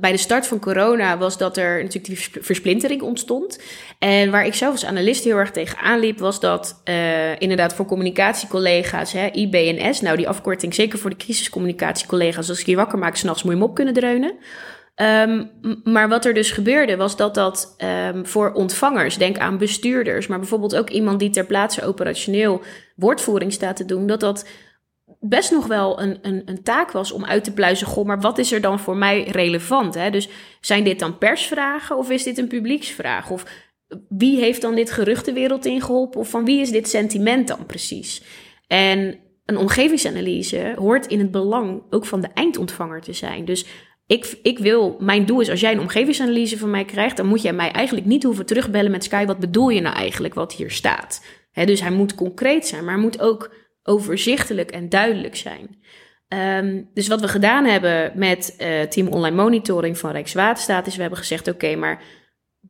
bij 0.00 0.12
de 0.12 0.16
start 0.16 0.46
van 0.46 0.58
corona 0.58 1.18
was 1.18 1.38
dat 1.38 1.56
er 1.56 1.82
natuurlijk 1.82 2.04
die 2.04 2.42
versplintering 2.42 3.02
ontstond. 3.02 3.58
En 3.98 4.30
waar 4.30 4.46
ik 4.46 4.54
zelf 4.54 4.72
als 4.72 4.86
analist 4.86 5.24
heel 5.24 5.36
erg 5.36 5.50
tegenaan 5.50 5.98
liep, 5.98 6.18
was 6.18 6.40
dat 6.40 6.80
uh, 6.84 7.40
inderdaad 7.40 7.74
voor 7.74 7.86
communicatiecollega's, 7.86 9.12
hè, 9.12 9.30
IBNS, 9.32 10.00
nou 10.00 10.16
die 10.16 10.28
afkorting 10.28 10.74
zeker 10.74 10.98
voor 10.98 11.10
de 11.10 11.16
crisiscommunicatiecollega's, 11.16 12.48
als 12.48 12.60
ik 12.60 12.66
je 12.66 12.76
wakker 12.76 12.98
maak 12.98 13.16
s'nachts 13.16 13.42
moet 13.42 13.52
je 13.52 13.58
hem 13.58 13.68
op 13.68 13.74
kunnen 13.74 13.94
dreunen. 13.94 14.34
Um, 14.94 15.50
maar 15.84 16.08
wat 16.08 16.24
er 16.24 16.34
dus 16.34 16.50
gebeurde, 16.50 16.96
was 16.96 17.16
dat 17.16 17.34
dat 17.34 17.74
um, 18.08 18.26
voor 18.26 18.52
ontvangers, 18.52 19.18
denk 19.18 19.38
aan 19.38 19.58
bestuurders, 19.58 20.26
maar 20.26 20.38
bijvoorbeeld 20.38 20.76
ook 20.76 20.90
iemand 20.90 21.18
die 21.18 21.30
ter 21.30 21.46
plaatse 21.46 21.84
operationeel 21.84 22.62
woordvoering 22.96 23.52
staat 23.52 23.76
te 23.76 23.84
doen, 23.84 24.06
dat 24.06 24.20
dat 24.20 24.46
best 25.20 25.50
nog 25.50 25.66
wel 25.66 26.00
een, 26.00 26.18
een, 26.22 26.42
een 26.44 26.62
taak 26.62 26.90
was 26.90 27.12
om 27.12 27.24
uit 27.24 27.44
te 27.44 27.52
pluizen. 27.52 27.86
Goh, 27.86 28.06
maar 28.06 28.20
wat 28.20 28.38
is 28.38 28.52
er 28.52 28.60
dan 28.60 28.78
voor 28.78 28.96
mij 28.96 29.22
relevant? 29.22 29.94
Hè? 29.94 30.10
Dus 30.10 30.28
zijn 30.60 30.84
dit 30.84 30.98
dan 30.98 31.18
persvragen 31.18 31.96
of 31.96 32.10
is 32.10 32.22
dit 32.22 32.38
een 32.38 32.48
publieksvraag? 32.48 33.30
Of 33.30 33.44
wie 34.08 34.38
heeft 34.38 34.62
dan 34.62 34.74
dit 34.74 34.90
geruchtenwereld 34.90 35.66
ingeholpen? 35.66 36.20
Of 36.20 36.28
van 36.28 36.44
wie 36.44 36.60
is 36.60 36.70
dit 36.70 36.88
sentiment 36.88 37.48
dan 37.48 37.66
precies? 37.66 38.22
En 38.66 39.18
een 39.44 39.56
omgevingsanalyse 39.56 40.72
hoort 40.76 41.06
in 41.06 41.18
het 41.18 41.30
belang 41.30 41.82
ook 41.90 42.06
van 42.06 42.20
de 42.20 42.28
eindontvanger 42.34 43.00
te 43.00 43.12
zijn. 43.12 43.44
Dus 43.44 43.66
ik, 44.12 44.38
ik 44.42 44.58
wil, 44.58 44.96
mijn 45.00 45.26
doel 45.26 45.40
is, 45.40 45.50
als 45.50 45.60
jij 45.60 45.72
een 45.72 45.80
omgevingsanalyse 45.80 46.58
van 46.58 46.70
mij 46.70 46.84
krijgt, 46.84 47.16
dan 47.16 47.26
moet 47.26 47.42
jij 47.42 47.52
mij 47.52 47.70
eigenlijk 47.70 48.06
niet 48.06 48.22
hoeven 48.22 48.46
terugbellen 48.46 48.90
met 48.90 49.04
Sky. 49.04 49.24
Wat 49.24 49.38
bedoel 49.38 49.68
je 49.68 49.80
nou 49.80 49.96
eigenlijk 49.96 50.34
wat 50.34 50.52
hier 50.52 50.70
staat? 50.70 51.24
dus 51.52 51.80
hij 51.80 51.90
moet 51.90 52.14
concreet 52.14 52.66
zijn, 52.66 52.84
maar 52.84 52.94
hij 52.94 53.02
moet 53.02 53.20
ook 53.20 53.54
overzichtelijk 53.82 54.70
en 54.70 54.88
duidelijk 54.88 55.36
zijn. 55.36 55.80
Um, 56.28 56.90
dus 56.94 57.08
wat 57.08 57.20
we 57.20 57.28
gedaan 57.28 57.64
hebben 57.64 58.12
met 58.14 58.56
uh, 58.58 58.80
Team 58.80 59.08
Online 59.08 59.36
Monitoring 59.36 59.98
van 59.98 60.10
Rijkswaterstaat 60.10 60.86
is, 60.86 60.94
we 60.94 61.00
hebben 61.00 61.18
gezegd: 61.18 61.48
oké, 61.48 61.76
maar 61.76 62.02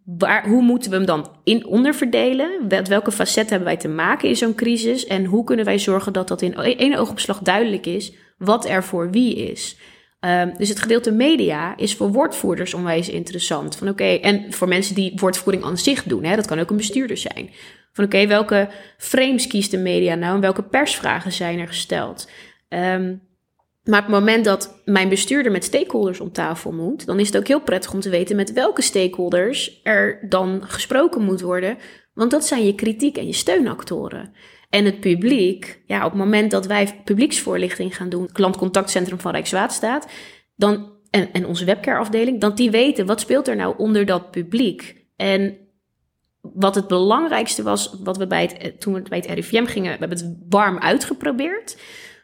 waar, 0.04 0.48
hoe 0.48 0.62
moeten 0.62 0.90
we 0.90 0.96
hem 0.96 1.06
dan 1.06 1.30
in 1.44 1.66
onderverdelen? 1.66 2.66
Met 2.68 2.88
welke 2.88 3.12
facetten 3.12 3.48
hebben 3.48 3.68
wij 3.68 3.76
te 3.76 3.88
maken 3.88 4.28
in 4.28 4.36
zo'n 4.36 4.54
crisis? 4.54 5.06
En 5.06 5.24
hoe 5.24 5.44
kunnen 5.44 5.64
wij 5.64 5.78
zorgen 5.78 6.12
dat 6.12 6.28
dat 6.28 6.42
in 6.42 6.54
één 6.54 6.98
oogopslag 6.98 7.38
duidelijk 7.38 7.86
is 7.86 8.12
wat 8.38 8.68
er 8.68 8.84
voor 8.84 9.10
wie 9.10 9.34
is? 9.50 9.76
Um, 10.24 10.54
dus 10.56 10.68
het 10.68 10.80
gedeelte 10.80 11.12
media 11.12 11.76
is 11.76 11.94
voor 11.94 12.12
woordvoerders 12.12 12.74
onwijs 12.74 13.08
interessant. 13.08 13.76
Van 13.76 13.88
oké, 13.88 14.04
en 14.04 14.52
voor 14.52 14.68
mensen 14.68 14.94
die 14.94 15.12
woordvoering 15.16 15.64
aan 15.64 15.78
zich 15.78 16.02
doen, 16.02 16.24
hè, 16.24 16.36
dat 16.36 16.46
kan 16.46 16.58
ook 16.58 16.70
een 16.70 16.76
bestuurder 16.76 17.16
zijn. 17.16 17.50
Van 17.92 18.04
oké, 18.04 18.26
welke 18.26 18.68
frames 18.98 19.46
kiest 19.46 19.70
de 19.70 19.78
media 19.78 20.14
nou 20.14 20.34
en 20.34 20.40
welke 20.40 20.62
persvragen 20.62 21.32
zijn 21.32 21.58
er 21.58 21.68
gesteld? 21.68 22.30
Um, 22.68 23.22
maar 23.84 24.00
op 24.00 24.06
het 24.06 24.14
moment 24.14 24.44
dat 24.44 24.80
mijn 24.84 25.08
bestuurder 25.08 25.52
met 25.52 25.64
stakeholders 25.64 26.20
om 26.20 26.32
tafel 26.32 26.72
moet, 26.72 27.06
dan 27.06 27.20
is 27.20 27.26
het 27.26 27.36
ook 27.36 27.46
heel 27.46 27.60
prettig 27.60 27.92
om 27.92 28.00
te 28.00 28.10
weten 28.10 28.36
met 28.36 28.52
welke 28.52 28.82
stakeholders 28.82 29.80
er 29.82 30.26
dan 30.28 30.62
gesproken 30.66 31.22
moet 31.22 31.40
worden. 31.40 31.78
Want 32.14 32.30
dat 32.30 32.46
zijn 32.46 32.66
je 32.66 32.74
kritiek 32.74 33.16
en 33.16 33.26
je 33.26 33.32
steunactoren. 33.32 34.32
En 34.72 34.84
het 34.84 35.00
publiek, 35.00 35.82
ja, 35.86 36.04
op 36.04 36.10
het 36.10 36.20
moment 36.20 36.50
dat 36.50 36.66
wij 36.66 37.00
publieksvoorlichting 37.04 37.96
gaan 37.96 38.08
doen, 38.08 38.32
klantcontactcentrum 38.32 39.20
van 39.20 39.32
Rijkswaterstaat, 39.32 40.08
dan, 40.54 40.92
en, 41.10 41.32
en 41.32 41.46
onze 41.46 41.64
webcareafdeling, 41.64 42.40
dat 42.40 42.56
die 42.56 42.70
weten 42.70 43.06
wat 43.06 43.20
speelt 43.20 43.48
er 43.48 43.56
nou 43.56 43.74
onder 43.76 44.06
dat 44.06 44.30
publiek. 44.30 45.06
En 45.16 45.56
wat 46.40 46.74
het 46.74 46.86
belangrijkste 46.86 47.62
was, 47.62 47.96
wat 48.02 48.16
we 48.16 48.26
bij 48.26 48.50
het, 48.58 48.80
toen 48.80 48.94
we 48.94 49.02
bij 49.02 49.18
het 49.18 49.30
RIVM 49.30 49.64
gingen, 49.64 49.92
we 49.92 49.98
hebben 49.98 50.18
het 50.18 50.36
warm 50.48 50.78
uitgeprobeerd, 50.78 51.76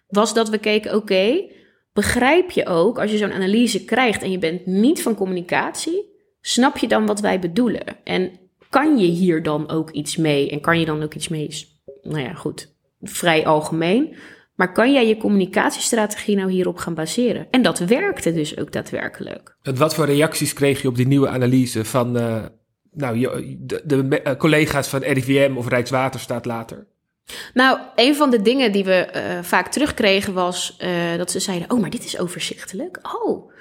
was 0.06 0.34
dat 0.34 0.48
we 0.48 0.58
keken, 0.58 0.94
oké, 0.94 1.44
begrijp 1.92 2.50
je 2.50 2.66
ook, 2.66 2.98
als 2.98 3.10
je 3.10 3.16
zo'n 3.16 3.32
analyse 3.32 3.84
krijgt 3.84 4.22
en 4.22 4.30
je 4.30 4.38
bent 4.38 4.66
niet 4.66 5.02
van 5.02 5.14
communicatie, 5.14 6.04
snap 6.40 6.78
je 6.78 6.88
dan 6.88 7.06
wat 7.06 7.20
wij 7.20 7.38
bedoelen? 7.38 7.84
En 8.04 8.30
kan 8.68 8.98
je 8.98 9.06
hier 9.06 9.42
dan 9.42 9.70
ook 9.70 9.90
iets 9.90 10.16
mee? 10.16 10.50
En 10.50 10.60
kan 10.60 10.78
je 10.78 10.86
dan 10.86 11.02
ook 11.02 11.14
iets 11.14 11.28
mee 11.28 11.76
nou 12.02 12.20
ja, 12.20 12.34
goed, 12.34 12.74
vrij 13.02 13.46
algemeen. 13.46 14.16
Maar 14.58 14.72
kan 14.72 14.92
jij 14.92 15.06
je 15.06 15.16
communicatiestrategie 15.16 16.36
nou 16.36 16.50
hierop 16.50 16.76
gaan 16.76 16.94
baseren? 16.94 17.46
En 17.50 17.62
dat 17.62 17.78
werkte 17.78 18.32
dus 18.32 18.58
ook 18.58 18.72
daadwerkelijk. 18.72 19.56
En 19.62 19.76
wat 19.76 19.94
voor 19.94 20.04
reacties 20.04 20.52
kreeg 20.52 20.82
je 20.82 20.88
op 20.88 20.96
die 20.96 21.06
nieuwe 21.06 21.28
analyse 21.28 21.84
van 21.84 22.16
uh, 22.16 22.44
nou, 22.92 23.20
de, 23.58 23.82
de, 23.84 24.20
uh, 24.24 24.34
collega's 24.36 24.88
van 24.88 25.02
RIVM 25.02 25.56
of 25.56 25.68
Rijkswaterstaat 25.68 26.44
later? 26.44 26.86
Nou, 27.54 27.78
een 27.94 28.14
van 28.14 28.30
de 28.30 28.42
dingen 28.42 28.72
die 28.72 28.84
we 28.84 29.08
uh, 29.14 29.42
vaak 29.42 29.68
terugkregen 29.68 30.34
was 30.34 30.76
dat 31.16 31.30
ze 31.30 31.40
zeiden: 31.40 31.70
Oh, 31.70 31.80
maar 31.80 31.90
dit 31.90 32.04
is 32.04 32.18
overzichtelijk. 32.18 32.98
Oh. 33.16 33.52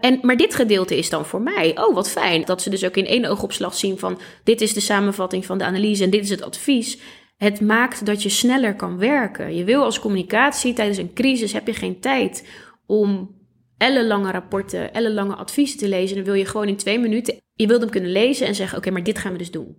en, 0.00 0.18
maar 0.22 0.36
dit 0.36 0.54
gedeelte 0.54 0.98
is 0.98 1.10
dan 1.10 1.26
voor 1.26 1.42
mij. 1.42 1.78
Oh, 1.78 1.94
wat 1.94 2.10
fijn. 2.10 2.44
Dat 2.44 2.62
ze 2.62 2.70
dus 2.70 2.84
ook 2.84 2.96
in 2.96 3.06
één 3.06 3.24
oogopslag 3.24 3.74
zien 3.74 3.98
van: 3.98 4.20
dit 4.44 4.60
is 4.60 4.74
de 4.74 4.80
samenvatting 4.80 5.46
van 5.46 5.58
de 5.58 5.64
analyse 5.64 6.04
en 6.04 6.10
dit 6.10 6.24
is 6.24 6.30
het 6.30 6.42
advies. 6.42 6.98
Het 7.42 7.60
maakt 7.60 8.06
dat 8.06 8.22
je 8.22 8.28
sneller 8.28 8.74
kan 8.74 8.98
werken. 8.98 9.54
Je 9.54 9.64
wil 9.64 9.82
als 9.84 10.00
communicatie 10.00 10.72
tijdens 10.72 10.98
een 10.98 11.12
crisis 11.12 11.52
heb 11.52 11.66
je 11.66 11.74
geen 11.74 12.00
tijd 12.00 12.48
om 12.86 13.34
ellenlange 13.76 14.30
rapporten, 14.30 14.92
ellenlange 14.92 15.34
adviezen 15.34 15.78
te 15.78 15.88
lezen. 15.88 16.16
Dan 16.16 16.24
wil 16.24 16.34
je 16.34 16.44
gewoon 16.44 16.68
in 16.68 16.76
twee 16.76 16.98
minuten, 16.98 17.36
je 17.54 17.66
wilt 17.66 17.80
hem 17.80 17.90
kunnen 17.90 18.12
lezen 18.12 18.46
en 18.46 18.54
zeggen, 18.54 18.78
oké, 18.78 18.90
maar 18.90 19.02
dit 19.02 19.18
gaan 19.18 19.32
we 19.32 19.38
dus 19.38 19.50
doen. 19.50 19.76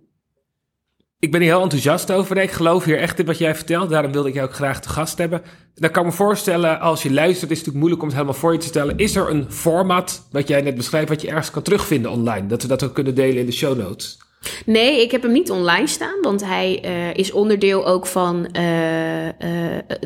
Ik 1.18 1.30
ben 1.30 1.40
hier 1.40 1.50
heel 1.50 1.62
enthousiast 1.62 2.12
over. 2.12 2.36
Ik 2.36 2.50
geloof 2.50 2.84
hier 2.84 2.98
echt 2.98 3.18
in 3.18 3.26
wat 3.26 3.38
jij 3.38 3.54
vertelt. 3.54 3.90
Daarom 3.90 4.12
wilde 4.12 4.28
ik 4.28 4.34
jou 4.34 4.48
ook 4.48 4.54
graag 4.54 4.80
te 4.80 4.88
gast 4.88 5.18
hebben. 5.18 5.42
Dan 5.74 5.90
kan 5.90 6.02
ik 6.02 6.10
me 6.10 6.16
voorstellen, 6.16 6.80
als 6.80 7.02
je 7.02 7.12
luistert, 7.12 7.50
is 7.50 7.58
het 7.58 7.66
natuurlijk 7.66 7.76
moeilijk 7.76 8.02
om 8.02 8.08
het 8.08 8.16
helemaal 8.16 8.40
voor 8.40 8.52
je 8.52 8.58
te 8.58 8.66
stellen. 8.66 8.98
Is 8.98 9.16
er 9.16 9.30
een 9.30 9.50
format, 9.50 10.28
wat 10.30 10.48
jij 10.48 10.60
net 10.60 10.74
beschrijft, 10.74 11.08
wat 11.08 11.20
je 11.20 11.28
ergens 11.28 11.50
kan 11.50 11.62
terugvinden 11.62 12.10
online? 12.10 12.46
Dat 12.46 12.62
we 12.62 12.68
dat 12.68 12.82
ook 12.82 12.94
kunnen 12.94 13.14
delen 13.14 13.38
in 13.38 13.46
de 13.46 13.52
show 13.52 13.78
notes. 13.78 14.23
Nee, 14.66 15.02
ik 15.02 15.10
heb 15.10 15.22
hem 15.22 15.32
niet 15.32 15.50
online 15.50 15.86
staan, 15.86 16.20
want 16.20 16.44
hij 16.44 16.84
uh, 16.84 17.14
is 17.14 17.32
onderdeel 17.32 17.86
ook 17.86 18.06
van 18.06 18.48
uh, 18.56 19.24
uh, 19.24 19.30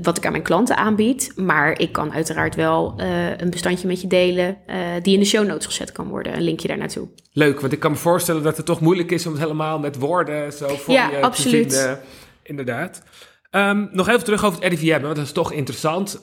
wat 0.03 0.17
ik 0.17 0.27
aan 0.27 0.33
mijn 0.33 0.45
klanten 0.45 0.77
aanbied. 0.77 1.33
Maar 1.37 1.81
ik 1.81 1.93
kan 1.93 2.13
uiteraard 2.13 2.55
wel 2.55 2.95
een 3.37 3.51
bestandje 3.51 3.87
met 3.87 4.01
je 4.01 4.07
delen 4.07 4.59
die 5.03 5.15
in 5.15 5.21
de 5.21 5.27
show 5.27 5.47
notes 5.47 5.67
gezet 5.67 5.93
kan 5.93 6.09
worden. 6.09 6.35
Een 6.35 6.43
linkje 6.43 6.69
daar 6.69 6.79
naartoe. 6.79 7.09
Leuk, 7.33 7.61
want 7.61 7.73
ik 7.73 7.81
kan 7.81 7.91
me 7.91 7.97
voorstellen 7.97 8.43
dat 8.43 8.57
het 8.57 8.67
toch 8.67 8.81
moeilijk 8.81 9.11
is 9.11 9.27
om 9.27 9.33
het 9.33 9.43
helemaal 9.43 9.79
met 9.79 9.99
woorden 9.99 10.53
zo 10.53 10.69
voor 10.69 10.95
ja, 10.95 11.11
je 11.11 11.21
absoluut. 11.21 11.71
te 11.71 11.77
vinden. 11.77 12.01
Inderdaad. 12.43 13.03
Um, 13.51 13.89
nog 13.93 14.09
even 14.09 14.25
terug 14.25 14.45
over 14.45 14.63
het 14.63 14.73
RIVM, 14.73 15.01
want 15.01 15.17
dat 15.17 15.25
is 15.25 15.33
toch 15.33 15.53
interessant. 15.53 16.21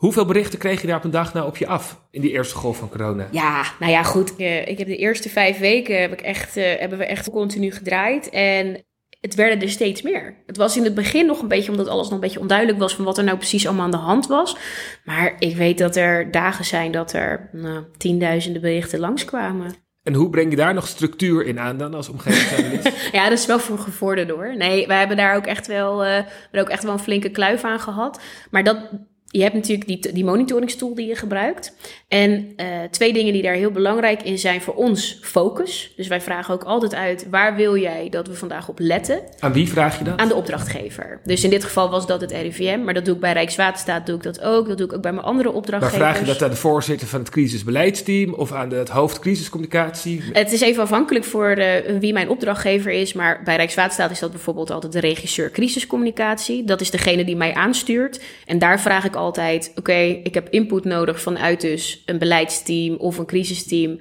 Hoeveel 0.00 0.24
berichten 0.24 0.58
kreeg 0.58 0.80
je 0.80 0.86
daar 0.86 0.96
op 0.96 1.04
een 1.04 1.10
dag 1.10 1.34
nou 1.34 1.46
op 1.46 1.56
je 1.56 1.66
af 1.66 2.00
in 2.10 2.20
die 2.20 2.30
eerste 2.30 2.54
golf 2.54 2.76
van 2.76 2.88
corona? 2.88 3.28
Ja, 3.30 3.64
nou 3.78 3.92
ja, 3.92 4.02
goed. 4.02 4.38
Ik 4.38 4.78
heb 4.78 4.86
de 4.86 4.96
eerste 4.96 5.28
vijf 5.28 5.58
weken 5.58 6.00
heb 6.00 6.12
ik 6.12 6.20
echt, 6.20 6.56
uh, 6.56 6.64
hebben 6.78 6.98
we 6.98 7.04
echt 7.04 7.30
continu 7.30 7.72
gedraaid. 7.72 8.28
En 8.28 8.84
het 9.20 9.34
werden 9.34 9.60
er 9.60 9.68
steeds 9.68 10.02
meer. 10.02 10.42
Het 10.46 10.56
was 10.56 10.76
in 10.76 10.84
het 10.84 10.94
begin 10.94 11.26
nog 11.26 11.42
een 11.42 11.48
beetje, 11.48 11.70
omdat 11.70 11.88
alles 11.88 12.04
nog 12.04 12.14
een 12.14 12.20
beetje 12.20 12.40
onduidelijk 12.40 12.78
was 12.78 12.94
van 12.94 13.04
wat 13.04 13.18
er 13.18 13.24
nou 13.24 13.36
precies 13.36 13.66
allemaal 13.66 13.84
aan 13.84 13.90
de 13.90 13.96
hand 13.96 14.26
was. 14.26 14.56
Maar 15.04 15.36
ik 15.38 15.56
weet 15.56 15.78
dat 15.78 15.96
er 15.96 16.30
dagen 16.30 16.64
zijn 16.64 16.92
dat 16.92 17.12
er 17.12 17.48
nou, 17.52 17.84
tienduizenden 17.96 18.62
berichten 18.62 19.00
langskwamen. 19.00 19.74
En 20.02 20.14
hoe 20.14 20.30
breng 20.30 20.50
je 20.50 20.56
daar 20.56 20.74
nog 20.74 20.86
structuur 20.86 21.46
in 21.46 21.58
aan 21.58 21.78
dan 21.78 21.94
als 21.94 22.08
omgevingsanalist? 22.08 22.92
ja, 23.12 23.28
dat 23.28 23.38
is 23.38 23.46
wel 23.46 23.58
voor 23.58 23.78
gevorderd 23.78 24.30
hoor. 24.30 24.56
Nee, 24.56 24.86
wij 24.86 24.98
hebben 24.98 25.16
daar 25.16 25.36
ook 25.36 25.46
echt 25.46 25.66
wel, 25.66 26.06
uh, 26.06 26.18
ook 26.52 26.68
echt 26.68 26.82
wel 26.82 26.92
een 26.92 26.98
flinke 26.98 27.30
kluif 27.30 27.64
aan 27.64 27.80
gehad. 27.80 28.20
Maar 28.50 28.64
dat, 28.64 28.78
je 29.30 29.42
hebt 29.42 29.54
natuurlijk 29.54 29.86
die, 29.86 30.12
die 30.12 30.24
monitoringstoel 30.24 30.94
die 30.94 31.06
je 31.06 31.16
gebruikt. 31.16 31.76
En 32.10 32.52
uh, 32.56 32.66
twee 32.90 33.12
dingen 33.12 33.32
die 33.32 33.42
daar 33.42 33.54
heel 33.54 33.70
belangrijk 33.70 34.22
in 34.22 34.38
zijn 34.38 34.60
voor 34.60 34.74
ons, 34.74 35.18
focus. 35.22 35.92
Dus 35.96 36.08
wij 36.08 36.20
vragen 36.20 36.54
ook 36.54 36.64
altijd 36.64 36.94
uit, 36.94 37.26
waar 37.30 37.56
wil 37.56 37.76
jij 37.76 38.08
dat 38.08 38.26
we 38.26 38.34
vandaag 38.34 38.68
op 38.68 38.78
letten? 38.78 39.20
Aan 39.38 39.52
wie 39.52 39.68
vraag 39.68 39.98
je 39.98 40.04
dat? 40.04 40.18
Aan 40.18 40.28
de 40.28 40.34
opdrachtgever. 40.34 41.20
Dus 41.24 41.44
in 41.44 41.50
dit 41.50 41.64
geval 41.64 41.90
was 41.90 42.06
dat 42.06 42.20
het 42.20 42.30
RIVM, 42.30 42.80
maar 42.84 42.94
dat 42.94 43.04
doe 43.04 43.14
ik 43.14 43.20
bij 43.20 43.32
Rijkswaterstaat, 43.32 44.06
doe 44.06 44.16
ik 44.16 44.22
dat 44.22 44.40
ook. 44.40 44.68
Dat 44.68 44.78
doe 44.78 44.86
ik 44.86 44.92
ook 44.92 45.02
bij 45.02 45.12
mijn 45.12 45.24
andere 45.24 45.50
opdrachtgevers. 45.50 45.98
Maar 46.02 46.12
vraag 46.12 46.26
je 46.26 46.32
dat 46.32 46.42
aan 46.42 46.50
de 46.50 46.56
voorzitter 46.56 47.08
van 47.08 47.20
het 47.20 47.28
crisisbeleidsteam 47.28 48.34
of 48.34 48.52
aan 48.52 48.70
het 48.70 48.88
hoofd 48.88 49.18
crisiscommunicatie? 49.18 50.22
Het 50.32 50.52
is 50.52 50.60
even 50.60 50.82
afhankelijk 50.82 51.24
voor 51.24 51.58
uh, 51.58 51.66
wie 52.00 52.12
mijn 52.12 52.28
opdrachtgever 52.28 52.92
is, 52.92 53.12
maar 53.12 53.40
bij 53.44 53.56
Rijkswaterstaat 53.56 54.10
is 54.10 54.18
dat 54.18 54.30
bijvoorbeeld 54.30 54.70
altijd 54.70 54.92
de 54.92 55.00
regisseur 55.00 55.50
crisiscommunicatie. 55.50 56.64
Dat 56.64 56.80
is 56.80 56.90
degene 56.90 57.24
die 57.24 57.36
mij 57.36 57.54
aanstuurt. 57.54 58.20
En 58.46 58.58
daar 58.58 58.80
vraag 58.80 59.04
ik 59.04 59.14
altijd, 59.14 59.68
oké, 59.70 59.78
okay, 59.78 60.20
ik 60.22 60.34
heb 60.34 60.48
input 60.48 60.84
nodig 60.84 61.20
vanuit 61.20 61.60
dus 61.60 61.99
een 62.10 62.18
beleidsteam 62.18 62.96
of 62.96 63.18
een 63.18 63.26
crisisteam. 63.26 64.00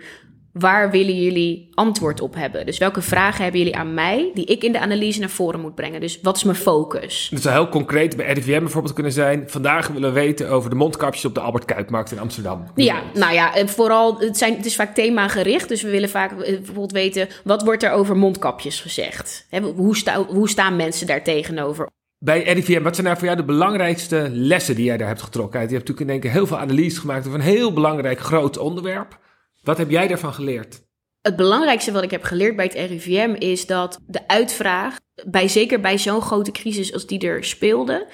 Waar 0.54 0.91
willen 0.91 1.24
jullie 1.24 1.69
antwoord 1.74 2.22
op 2.22 2.36
hebben? 2.36 2.65
Dus 2.65 2.78
welke 2.78 3.02
vragen 3.02 3.43
hebben 3.43 3.62
jullie 3.62 3.76
aan 3.76 3.93
mij 3.93 4.32
die 4.34 4.45
ik 4.45 4.63
in 4.63 4.72
de 4.72 4.80
analyse 4.80 5.19
naar 5.19 5.30
voren 5.30 5.60
moet 5.60 5.76
brengen? 5.76 6.02
Dus 6.02 6.19
wat 6.22 6.36
is 6.36 6.43
mijn 6.43 6.58
focus? 6.58 7.28
Het 7.34 7.41
zou 7.41 7.56
heel 7.56 7.69
concreet 7.69 8.17
bij 8.17 8.34
RIVM 8.34 8.60
bijvoorbeeld 8.60 8.93
kunnen 8.93 9.12
zijn. 9.12 9.43
Vandaag 9.48 9.88
willen 9.88 10.13
we 10.13 10.19
weten 10.19 10.50
over 10.50 10.69
de 10.69 10.76
mondkapjes 10.76 11.26
op 11.26 11.34
de 11.34 11.39
Albert 11.39 11.65
Kuipmarkt 11.65 12.12
in 12.12 12.19
Amsterdam. 12.19 12.63
Ja, 12.76 13.02
nou 13.13 13.34
ja, 13.34 13.67
vooral, 13.67 14.19
het, 14.19 14.38
zijn, 14.38 14.56
het 14.56 14.65
is 14.65 14.76
vaak 14.76 14.95
themagericht. 14.95 15.67
Dus 15.67 15.82
we 15.82 15.89
willen 15.89 16.10
vaak 16.10 16.38
bijvoorbeeld 16.38 16.91
weten, 16.91 17.28
wat 17.43 17.63
wordt 17.63 17.84
er 17.84 17.91
over 17.91 18.17
mondkapjes 18.17 18.82
gezegd? 18.82 19.48
hoe, 19.76 19.98
sta, 19.98 20.24
hoe 20.24 20.50
staan 20.50 20.76
mensen 20.76 21.08
daar 21.08 21.24
tegenover? 21.24 21.89
Bij 22.21 22.43
RIVM, 22.43 22.82
wat 22.82 22.93
zijn 22.93 23.05
nou 23.05 23.17
voor 23.17 23.27
jou 23.27 23.39
de 23.39 23.45
belangrijkste 23.45 24.29
lessen 24.32 24.75
die 24.75 24.86
jij 24.86 24.97
daar 24.97 25.08
hebt 25.08 25.21
getrokken? 25.21 25.60
Je 25.60 25.67
hebt 25.67 25.88
natuurlijk 25.88 26.10
in 26.10 26.21
één 26.21 26.34
heel 26.34 26.47
veel 26.47 26.58
analyses 26.58 26.97
gemaakt 26.97 27.27
over 27.27 27.39
een 27.39 27.45
heel 27.45 27.73
belangrijk 27.73 28.19
groot 28.19 28.58
onderwerp. 28.58 29.19
Wat 29.63 29.77
heb 29.77 29.89
jij 29.89 30.08
daarvan 30.08 30.34
geleerd? 30.34 30.82
Het 31.21 31.36
belangrijkste 31.36 31.91
wat 31.91 32.03
ik 32.03 32.12
heb 32.12 32.23
geleerd 32.23 32.55
bij 32.55 32.65
het 32.65 32.89
RIVM 32.89 33.36
is 33.38 33.65
dat 33.65 33.99
de 34.08 34.27
uitvraag, 34.27 34.95
bij, 35.25 35.47
zeker 35.47 35.79
bij 35.79 35.97
zo'n 35.97 36.21
grote 36.21 36.51
crisis 36.51 36.93
als 36.93 37.05
die 37.05 37.19
er 37.19 37.43
speelde, 37.43 38.08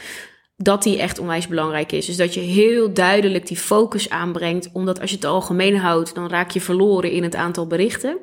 dat 0.57 0.83
die 0.83 0.99
echt 0.99 1.19
onwijs 1.19 1.47
belangrijk 1.47 1.91
is. 1.91 2.05
Dus 2.05 2.17
dat 2.17 2.33
je 2.33 2.39
heel 2.39 2.93
duidelijk 2.93 3.47
die 3.47 3.57
focus 3.57 4.09
aanbrengt, 4.09 4.69
omdat 4.73 5.01
als 5.01 5.09
je 5.09 5.15
het 5.15 5.25
algemeen 5.25 5.77
houdt, 5.77 6.15
dan 6.15 6.29
raak 6.29 6.51
je 6.51 6.61
verloren 6.61 7.11
in 7.11 7.23
het 7.23 7.35
aantal 7.35 7.67
berichten. 7.67 8.17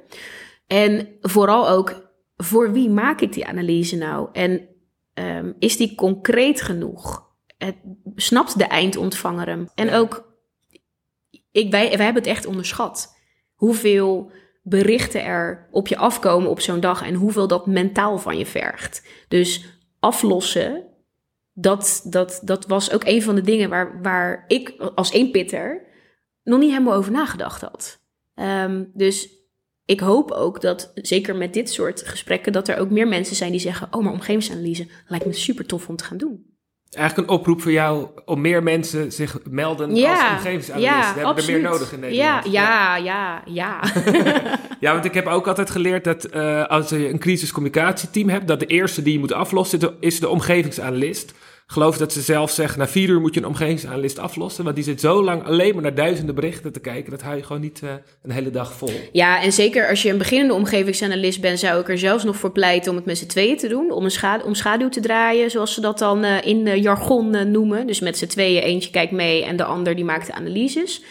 En 0.67 1.09
vooral 1.21 1.69
ook, 1.69 2.11
voor 2.37 2.73
wie 2.73 2.91
maak 2.91 3.21
ik 3.21 3.33
die 3.33 3.47
analyse 3.47 3.97
nou? 3.97 4.29
En 4.33 4.72
um, 5.15 5.55
is 5.59 5.77
die 5.77 5.95
concreet 5.95 6.61
genoeg? 6.61 7.31
Het, 7.59 7.77
snapt 8.15 8.59
de 8.59 8.65
eindontvanger 8.65 9.47
hem? 9.47 9.69
En 9.75 9.93
ook, 9.93 10.33
ik, 11.51 11.71
wij, 11.71 11.97
wij 11.97 12.05
hebben 12.05 12.23
het 12.23 12.33
echt 12.33 12.47
onderschat. 12.47 13.17
Hoeveel 13.55 14.31
berichten 14.63 15.25
er 15.25 15.69
op 15.71 15.89
je 15.89 15.97
afkomen 15.97 16.51
op 16.51 16.61
zo'n 16.61 16.81
dag 16.81 17.03
en 17.03 17.15
hoeveel 17.15 17.49
dat 17.49 17.67
mentaal 17.67 18.19
van 18.19 18.39
je 18.39 18.47
vergt. 18.47 19.07
Dus 19.29 19.65
aflossen, 20.01 20.85
dat, 21.53 22.03
dat, 22.05 22.41
dat 22.45 22.67
was 22.67 22.93
ook 22.93 23.05
een 23.05 23.23
van 23.23 23.35
de 23.35 23.41
dingen 23.41 23.69
waar, 23.69 24.03
waar 24.03 24.45
ik 24.49 24.75
als 24.95 25.13
eenpitter 25.13 25.87
nog 26.43 26.59
niet 26.59 26.71
helemaal 26.71 26.95
over 26.95 27.13
nagedacht 27.13 27.61
had. 27.61 28.01
Um, 28.35 28.91
dus 28.95 29.42
ik 29.85 30.01
hoop 30.01 30.31
ook 30.31 30.61
dat, 30.61 30.93
zeker 30.95 31.37
met 31.37 31.55
dit 31.55 31.71
soort 31.71 32.03
gesprekken, 32.07 32.53
dat 32.53 32.69
er 32.69 32.79
ook 32.79 32.91
meer 32.91 33.09
mensen 33.09 33.37
zijn 33.37 33.51
die 33.51 33.61
zeggen: 33.61 33.89
Oh, 33.91 34.03
maar 34.03 34.13
omgevingsanalyse 34.13 34.87
lijkt 35.09 35.27
me 35.27 35.33
super 35.33 35.67
tof 35.67 35.89
om 35.89 35.97
te 35.97 36.05
gaan 36.05 36.17
doen. 36.17 36.51
Eigenlijk 36.91 37.29
een 37.29 37.37
oproep 37.37 37.63
voor 37.63 37.73
jou 37.73 38.09
om 38.25 38.41
meer 38.41 38.63
mensen 38.63 39.13
zich 39.13 39.39
melden 39.51 39.95
ja, 39.95 40.11
als 40.13 40.31
omgevingsanalist. 40.31 40.93
Ja, 40.93 41.01
We 41.01 41.07
hebben 41.07 41.25
absoluut. 41.25 41.57
er 41.57 41.63
meer 41.63 41.71
nodig 41.71 41.93
in 41.93 42.01
Nederland. 42.01 42.45
Ja, 42.45 42.97
ja, 42.97 42.97
ja, 42.97 43.43
ja. 43.47 43.81
ja, 44.81 44.93
want 44.93 45.05
ik 45.05 45.15
heb 45.15 45.27
ook 45.27 45.47
altijd 45.47 45.71
geleerd 45.71 46.05
dat 46.05 46.35
uh, 46.35 46.67
als 46.67 46.89
je 46.89 47.09
een 47.09 47.19
crisiscommunicatieteam 47.19 48.29
hebt, 48.29 48.49
dat 48.49 48.61
de 48.61 48.67
eerste 48.67 49.03
die 49.03 49.13
je 49.13 49.19
moet 49.19 49.33
aflossen 49.33 49.97
is 50.01 50.21
de 50.21 50.29
omgevingsanalist 50.29 51.35
geloof 51.73 51.97
dat 51.97 52.13
ze 52.13 52.21
zelf 52.21 52.51
zeggen, 52.51 52.79
na 52.79 52.89
vier 52.89 53.09
uur 53.09 53.21
moet 53.21 53.35
je 53.35 53.41
een 53.41 53.47
omgevingsanalist 53.47 54.19
aflossen. 54.19 54.65
Want 54.65 54.77
die 54.77 54.85
zit 54.85 55.01
zo 55.01 55.25
lang 55.25 55.45
alleen 55.45 55.75
maar 55.75 55.83
naar 55.83 55.95
duizenden 55.95 56.35
berichten 56.35 56.73
te 56.73 56.81
kijken. 56.81 57.11
Dat 57.11 57.23
hou 57.23 57.37
je 57.37 57.43
gewoon 57.43 57.63
niet 57.63 57.81
uh, 57.85 57.91
een 58.23 58.31
hele 58.31 58.51
dag 58.51 58.73
vol. 58.73 58.91
Ja, 59.13 59.43
en 59.43 59.53
zeker 59.53 59.89
als 59.89 60.03
je 60.03 60.11
een 60.11 60.19
beginnende 60.19 60.55
omgevingsanalist 60.55 61.41
bent, 61.41 61.59
zou 61.59 61.81
ik 61.81 61.89
er 61.89 61.99
zelfs 61.99 62.25
nog 62.25 62.37
voor 62.37 62.53
pleiten 62.53 62.91
om 62.91 62.97
het 62.97 63.07
met 63.07 63.19
z'n 63.19 63.27
tweeën 63.27 63.57
te 63.57 63.69
doen. 63.69 63.91
Om, 63.91 64.05
een 64.05 64.11
schadu 64.11 64.45
om 64.45 64.55
schaduw 64.55 64.89
te 64.89 65.01
draaien, 65.01 65.51
zoals 65.51 65.75
ze 65.75 65.81
dat 65.81 65.99
dan 65.99 66.25
uh, 66.25 66.43
in 66.43 66.81
jargon 66.81 67.51
noemen. 67.51 67.87
Dus 67.87 68.01
met 68.01 68.19
z'n 68.19 68.27
tweeën, 68.27 68.63
eentje 68.63 68.91
kijkt 68.91 69.13
mee 69.13 69.45
en 69.45 69.57
de 69.57 69.65
ander 69.65 69.95
die 69.95 70.05
maakt 70.05 70.27
de 70.27 70.33
analyses. 70.33 71.03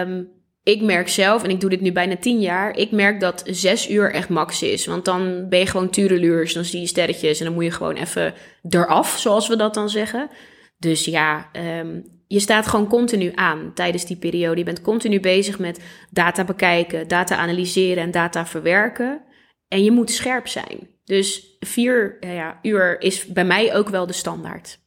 Um, 0.00 0.28
ik 0.62 0.82
merk 0.82 1.08
zelf, 1.08 1.42
en 1.42 1.50
ik 1.50 1.60
doe 1.60 1.70
dit 1.70 1.80
nu 1.80 1.92
bijna 1.92 2.16
tien 2.16 2.40
jaar, 2.40 2.76
ik 2.76 2.90
merk 2.90 3.20
dat 3.20 3.42
zes 3.46 3.90
uur 3.90 4.12
echt 4.12 4.28
max 4.28 4.62
is. 4.62 4.86
Want 4.86 5.04
dan 5.04 5.48
ben 5.48 5.58
je 5.58 5.66
gewoon 5.66 5.90
tureluurs, 5.90 6.52
dan 6.52 6.64
zie 6.64 6.80
je 6.80 6.86
sterretjes 6.86 7.38
en 7.38 7.44
dan 7.44 7.54
moet 7.54 7.64
je 7.64 7.70
gewoon 7.70 7.96
even 7.96 8.34
eraf, 8.68 9.18
zoals 9.18 9.48
we 9.48 9.56
dat 9.56 9.74
dan 9.74 9.88
zeggen. 9.88 10.30
Dus 10.78 11.04
ja, 11.04 11.50
um, 11.80 12.04
je 12.26 12.40
staat 12.40 12.66
gewoon 12.66 12.88
continu 12.88 13.32
aan 13.34 13.70
tijdens 13.74 14.06
die 14.06 14.16
periode. 14.16 14.58
Je 14.58 14.64
bent 14.64 14.80
continu 14.80 15.20
bezig 15.20 15.58
met 15.58 15.80
data 16.10 16.44
bekijken, 16.44 17.08
data 17.08 17.36
analyseren 17.36 18.02
en 18.02 18.10
data 18.10 18.46
verwerken. 18.46 19.22
En 19.68 19.84
je 19.84 19.90
moet 19.90 20.10
scherp 20.10 20.48
zijn. 20.48 20.88
Dus 21.04 21.56
vier 21.60 22.16
ja, 22.20 22.58
uur 22.62 23.00
is 23.00 23.26
bij 23.26 23.44
mij 23.44 23.74
ook 23.74 23.88
wel 23.88 24.06
de 24.06 24.12
standaard. 24.12 24.80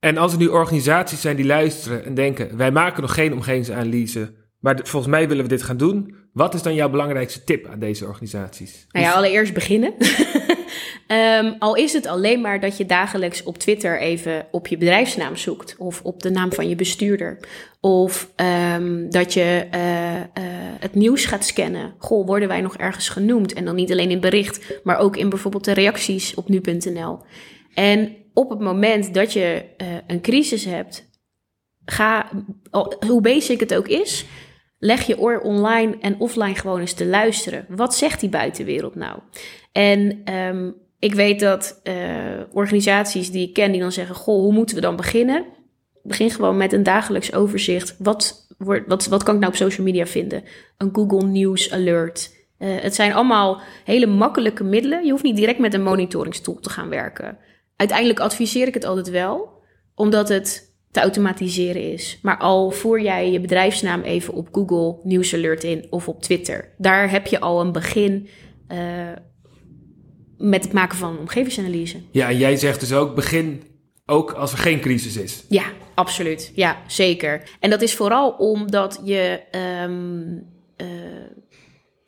En 0.00 0.16
als 0.16 0.32
er 0.32 0.38
nu 0.38 0.46
organisaties 0.46 1.20
zijn 1.20 1.36
die 1.36 1.46
luisteren 1.46 2.04
en 2.04 2.14
denken: 2.14 2.56
wij 2.56 2.70
maken 2.70 3.02
nog 3.02 3.14
geen 3.14 3.32
omgevingsanalyse 3.32 4.39
maar 4.60 4.80
volgens 4.82 5.12
mij 5.12 5.28
willen 5.28 5.42
we 5.42 5.48
dit 5.48 5.62
gaan 5.62 5.76
doen. 5.76 6.14
Wat 6.32 6.54
is 6.54 6.62
dan 6.62 6.74
jouw 6.74 6.90
belangrijkste 6.90 7.44
tip 7.44 7.66
aan 7.66 7.78
deze 7.78 8.06
organisaties? 8.06 8.86
Nou 8.90 9.04
ja, 9.04 9.12
allereerst 9.12 9.54
beginnen. 9.54 9.94
um, 11.08 11.56
al 11.58 11.74
is 11.76 11.92
het 11.92 12.06
alleen 12.06 12.40
maar 12.40 12.60
dat 12.60 12.76
je 12.76 12.86
dagelijks 12.86 13.42
op 13.42 13.58
Twitter 13.58 14.00
even 14.00 14.46
op 14.50 14.66
je 14.66 14.76
bedrijfsnaam 14.76 15.36
zoekt. 15.36 15.74
Of 15.78 16.00
op 16.02 16.22
de 16.22 16.30
naam 16.30 16.52
van 16.52 16.68
je 16.68 16.74
bestuurder. 16.74 17.38
Of 17.80 18.32
um, 18.76 19.10
dat 19.10 19.34
je 19.34 19.66
uh, 19.74 20.14
uh, 20.14 20.22
het 20.80 20.94
nieuws 20.94 21.24
gaat 21.24 21.44
scannen. 21.44 21.94
Goh, 21.98 22.26
worden 22.26 22.48
wij 22.48 22.60
nog 22.60 22.76
ergens 22.76 23.08
genoemd? 23.08 23.52
En 23.52 23.64
dan 23.64 23.74
niet 23.74 23.90
alleen 23.90 24.10
in 24.10 24.20
bericht, 24.20 24.80
maar 24.84 24.98
ook 24.98 25.16
in 25.16 25.28
bijvoorbeeld 25.28 25.64
de 25.64 25.72
reacties 25.72 26.34
op 26.34 26.48
nu.nl. 26.48 27.18
En 27.74 28.16
op 28.34 28.50
het 28.50 28.60
moment 28.60 29.14
dat 29.14 29.32
je 29.32 29.64
uh, 29.82 29.86
een 30.06 30.20
crisis 30.20 30.64
hebt, 30.64 31.08
ga, 31.84 32.30
hoe 33.06 33.20
basic 33.20 33.60
het 33.60 33.74
ook 33.74 33.88
is, 33.88 34.26
leg 34.80 35.02
je 35.02 35.18
oor 35.18 35.40
online 35.40 35.96
en 36.00 36.18
offline 36.18 36.54
gewoon 36.54 36.80
eens 36.80 36.92
te 36.92 37.06
luisteren. 37.06 37.66
Wat 37.68 37.94
zegt 37.94 38.20
die 38.20 38.28
buitenwereld 38.28 38.94
nou? 38.94 39.18
En 39.72 40.32
um, 40.34 40.74
Ik 40.98 41.14
weet 41.14 41.40
dat 41.40 41.80
uh, 41.84 41.94
organisaties 42.52 43.30
die 43.30 43.48
ik 43.48 43.54
ken, 43.54 43.72
die 43.72 43.80
dan 43.80 43.92
zeggen: 43.92 44.14
Goh, 44.14 44.40
hoe 44.40 44.52
moeten 44.52 44.74
we 44.74 44.80
dan 44.80 44.96
beginnen? 44.96 45.44
Begin 46.02 46.30
gewoon 46.30 46.56
met 46.56 46.72
een 46.72 46.82
dagelijks 46.82 47.32
overzicht. 47.32 47.96
Wat, 47.98 48.46
wat, 48.86 49.06
wat 49.06 49.22
kan 49.22 49.34
ik 49.34 49.40
nou 49.40 49.52
op 49.52 49.58
social 49.58 49.86
media 49.86 50.06
vinden? 50.06 50.42
Een 50.76 50.90
Google 50.92 51.28
News 51.28 51.72
Alert. 51.72 52.38
Uh, 52.58 52.80
het 52.80 52.94
zijn 52.94 53.12
allemaal 53.12 53.60
hele 53.84 54.06
makkelijke 54.06 54.64
middelen. 54.64 55.04
Je 55.04 55.10
hoeft 55.10 55.22
niet 55.22 55.36
direct 55.36 55.58
met 55.58 55.74
een 55.74 55.82
monitoringstool 55.82 56.60
te 56.60 56.70
gaan 56.70 56.88
werken. 56.88 57.38
Uiteindelijk 57.76 58.20
adviseer 58.20 58.66
ik 58.66 58.74
het 58.74 58.84
altijd 58.84 59.10
wel, 59.10 59.62
omdat 59.94 60.28
het 60.28 60.69
te 60.90 61.00
automatiseren 61.00 61.92
is. 61.92 62.18
Maar 62.22 62.38
al 62.38 62.70
voer 62.70 63.00
jij 63.02 63.30
je 63.30 63.40
bedrijfsnaam 63.40 64.02
even 64.02 64.34
op 64.34 64.48
Google 64.52 64.96
News 65.02 65.34
Alert 65.34 65.64
in 65.64 65.86
of 65.90 66.08
op 66.08 66.22
Twitter, 66.22 66.68
daar 66.78 67.10
heb 67.10 67.26
je 67.26 67.40
al 67.40 67.60
een 67.60 67.72
begin 67.72 68.28
uh, 68.72 68.78
met 70.38 70.64
het 70.64 70.72
maken 70.72 70.98
van 70.98 71.18
omgevingsanalyse. 71.18 71.96
Ja, 72.10 72.28
en 72.28 72.38
jij 72.38 72.56
zegt 72.56 72.80
dus 72.80 72.92
ook 72.92 73.14
begin 73.14 73.62
ook 74.06 74.32
als 74.32 74.52
er 74.52 74.58
geen 74.58 74.80
crisis 74.80 75.16
is. 75.16 75.44
Ja, 75.48 75.64
absoluut. 75.94 76.52
Ja, 76.54 76.82
zeker. 76.86 77.42
En 77.60 77.70
dat 77.70 77.82
is 77.82 77.94
vooral 77.94 78.30
omdat 78.30 79.00
je 79.04 79.40
um, 79.84 80.46
uh, 80.76 80.86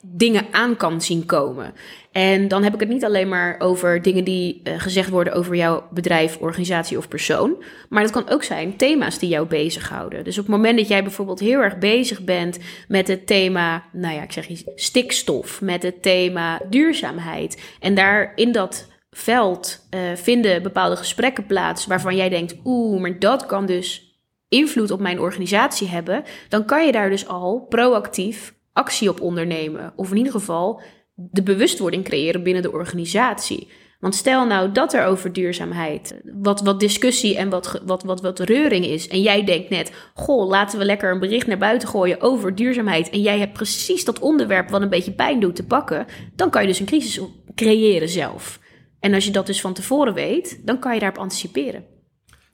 dingen 0.04 0.46
aan 0.50 0.76
kan 0.76 1.00
zien 1.00 1.26
komen. 1.26 1.74
En 2.12 2.48
dan 2.48 2.62
heb 2.62 2.74
ik 2.74 2.80
het 2.80 2.88
niet 2.88 3.04
alleen 3.04 3.28
maar 3.28 3.56
over 3.58 4.02
dingen 4.02 4.24
die 4.24 4.60
uh, 4.64 4.80
gezegd 4.80 5.10
worden 5.10 5.32
over 5.32 5.56
jouw 5.56 5.88
bedrijf, 5.90 6.36
organisatie 6.36 6.98
of 6.98 7.08
persoon. 7.08 7.64
Maar 7.88 8.02
dat 8.02 8.12
kan 8.12 8.28
ook 8.28 8.42
zijn 8.42 8.76
thema's 8.76 9.18
die 9.18 9.28
jou 9.28 9.46
bezighouden. 9.46 10.24
Dus 10.24 10.38
op 10.38 10.44
het 10.44 10.54
moment 10.54 10.78
dat 10.78 10.88
jij 10.88 11.02
bijvoorbeeld 11.02 11.40
heel 11.40 11.60
erg 11.60 11.78
bezig 11.78 12.24
bent 12.24 12.58
met 12.88 13.08
het 13.08 13.26
thema, 13.26 13.84
nou 13.92 14.14
ja, 14.14 14.22
ik 14.22 14.32
zeg 14.32 14.48
iets, 14.48 14.64
stikstof, 14.74 15.60
met 15.60 15.82
het 15.82 16.02
thema 16.02 16.60
duurzaamheid. 16.68 17.62
En 17.80 17.94
daar 17.94 18.32
in 18.34 18.52
dat 18.52 18.88
veld 19.10 19.86
uh, 19.94 20.00
vinden 20.14 20.62
bepaalde 20.62 20.96
gesprekken 20.96 21.46
plaats 21.46 21.86
waarvan 21.86 22.16
jij 22.16 22.28
denkt, 22.28 22.56
oeh, 22.64 23.00
maar 23.00 23.18
dat 23.18 23.46
kan 23.46 23.66
dus 23.66 24.16
invloed 24.48 24.90
op 24.90 25.00
mijn 25.00 25.20
organisatie 25.20 25.88
hebben. 25.88 26.24
Dan 26.48 26.64
kan 26.64 26.86
je 26.86 26.92
daar 26.92 27.10
dus 27.10 27.26
al 27.26 27.66
proactief 27.68 28.54
actie 28.72 29.08
op 29.08 29.20
ondernemen. 29.20 29.92
Of 29.96 30.10
in 30.10 30.16
ieder 30.16 30.32
geval 30.32 30.80
de 31.14 31.42
bewustwording 31.42 32.04
creëren 32.04 32.42
binnen 32.42 32.62
de 32.62 32.72
organisatie. 32.72 33.68
Want 34.00 34.14
stel 34.14 34.46
nou 34.46 34.72
dat 34.72 34.92
er 34.92 35.06
over 35.06 35.32
duurzaamheid 35.32 36.20
wat, 36.24 36.60
wat 36.60 36.80
discussie 36.80 37.36
en 37.36 37.48
wat, 37.48 37.82
wat, 37.84 38.02
wat, 38.02 38.20
wat 38.20 38.38
reuring 38.38 38.84
is. 38.84 39.08
En 39.08 39.22
jij 39.22 39.44
denkt 39.44 39.70
net, 39.70 39.92
goh, 40.14 40.48
laten 40.48 40.78
we 40.78 40.84
lekker 40.84 41.10
een 41.10 41.20
bericht 41.20 41.46
naar 41.46 41.58
buiten 41.58 41.88
gooien 41.88 42.20
over 42.20 42.54
duurzaamheid. 42.54 43.10
En 43.10 43.20
jij 43.20 43.38
hebt 43.38 43.52
precies 43.52 44.04
dat 44.04 44.18
onderwerp 44.18 44.70
wat 44.70 44.82
een 44.82 44.88
beetje 44.88 45.12
pijn 45.12 45.40
doet 45.40 45.56
te 45.56 45.66
pakken. 45.66 46.06
Dan 46.36 46.50
kan 46.50 46.62
je 46.62 46.68
dus 46.68 46.80
een 46.80 46.86
crisis 46.86 47.20
creëren 47.54 48.08
zelf. 48.08 48.60
En 49.00 49.14
als 49.14 49.24
je 49.24 49.30
dat 49.30 49.46
dus 49.46 49.60
van 49.60 49.74
tevoren 49.74 50.14
weet, 50.14 50.60
dan 50.64 50.78
kan 50.78 50.94
je 50.94 51.00
daarop 51.00 51.18
anticiperen. 51.18 51.91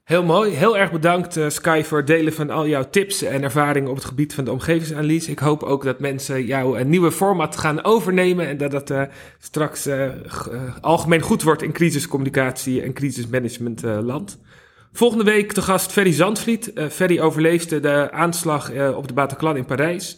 Heel 0.09 0.25
mooi. 0.25 0.53
Heel 0.53 0.79
erg 0.79 0.90
bedankt 0.90 1.37
uh, 1.37 1.49
Sky 1.49 1.83
voor 1.83 1.99
het 1.99 2.07
delen 2.07 2.33
van 2.33 2.51
al 2.51 2.66
jouw 2.66 2.90
tips 2.90 3.23
en 3.23 3.42
ervaringen 3.42 3.90
op 3.90 3.97
het 3.97 4.05
gebied 4.05 4.35
van 4.35 4.44
de 4.44 4.53
omgevingsanalyse. 4.53 5.31
Ik 5.31 5.38
hoop 5.38 5.62
ook 5.62 5.85
dat 5.85 5.99
mensen 5.99 6.44
jouw 6.44 6.77
een 6.77 6.88
nieuwe 6.88 7.12
format 7.12 7.57
gaan 7.57 7.85
overnemen 7.85 8.47
en 8.47 8.57
dat 8.57 8.71
dat 8.71 8.90
uh, 8.90 9.03
straks 9.38 9.87
uh, 9.87 10.09
algemeen 10.81 11.21
goed 11.21 11.42
wordt 11.42 11.62
in 11.62 11.73
crisiscommunicatie 11.73 12.83
en 12.83 12.92
crisismanagement 12.92 13.83
land. 13.83 14.38
Volgende 14.92 15.25
week 15.25 15.53
te 15.53 15.62
gast 15.62 15.92
Ferry 15.92 16.12
Zandvliet. 16.12 16.73
Ferry 16.90 17.21
overleefde 17.21 17.81
de 17.81 18.11
aanslag 18.12 18.71
op 18.94 19.09
de 19.09 19.14
Bataclan 19.14 19.57
in 19.57 19.64
Parijs. 19.64 20.16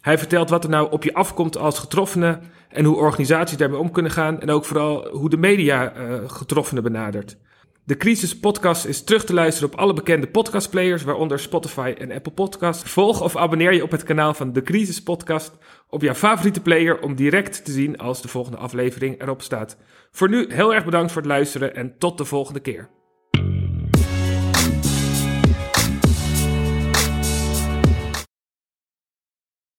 Hij 0.00 0.18
vertelt 0.18 0.50
wat 0.50 0.64
er 0.64 0.70
nou 0.70 0.90
op 0.90 1.04
je 1.04 1.14
afkomt 1.14 1.56
als 1.56 1.78
getroffene 1.78 2.38
en 2.68 2.84
hoe 2.84 2.96
organisaties 2.96 3.56
daarmee 3.56 3.78
om 3.80 3.90
kunnen 3.90 4.12
gaan 4.12 4.40
en 4.40 4.50
ook 4.50 4.64
vooral 4.64 5.08
hoe 5.08 5.30
de 5.30 5.36
media 5.36 5.92
getroffenen 6.26 6.82
benadert. 6.82 7.36
De 7.84 7.96
Crisis 7.96 8.38
Podcast 8.38 8.84
is 8.84 9.04
terug 9.04 9.24
te 9.24 9.34
luisteren 9.34 9.72
op 9.72 9.78
alle 9.78 9.92
bekende 9.92 10.26
podcastplayers, 10.26 11.02
waaronder 11.02 11.38
Spotify 11.38 11.94
en 11.98 12.12
Apple 12.12 12.32
Podcasts. 12.32 12.90
Volg 12.90 13.22
of 13.22 13.36
abonneer 13.36 13.74
je 13.74 13.82
op 13.82 13.90
het 13.90 14.02
kanaal 14.02 14.34
van 14.34 14.52
De 14.52 14.62
Crisis 14.62 15.02
Podcast 15.02 15.58
op 15.88 16.02
jouw 16.02 16.14
favoriete 16.14 16.60
player 16.60 17.02
om 17.02 17.14
direct 17.14 17.64
te 17.64 17.72
zien 17.72 17.98
als 17.98 18.22
de 18.22 18.28
volgende 18.28 18.58
aflevering 18.58 19.22
erop 19.22 19.42
staat. 19.42 19.76
Voor 20.10 20.28
nu 20.28 20.46
heel 20.52 20.74
erg 20.74 20.84
bedankt 20.84 21.12
voor 21.12 21.22
het 21.22 21.30
luisteren 21.30 21.74
en 21.74 21.98
tot 21.98 22.18
de 22.18 22.24
volgende 22.24 22.60
keer. 22.60 22.99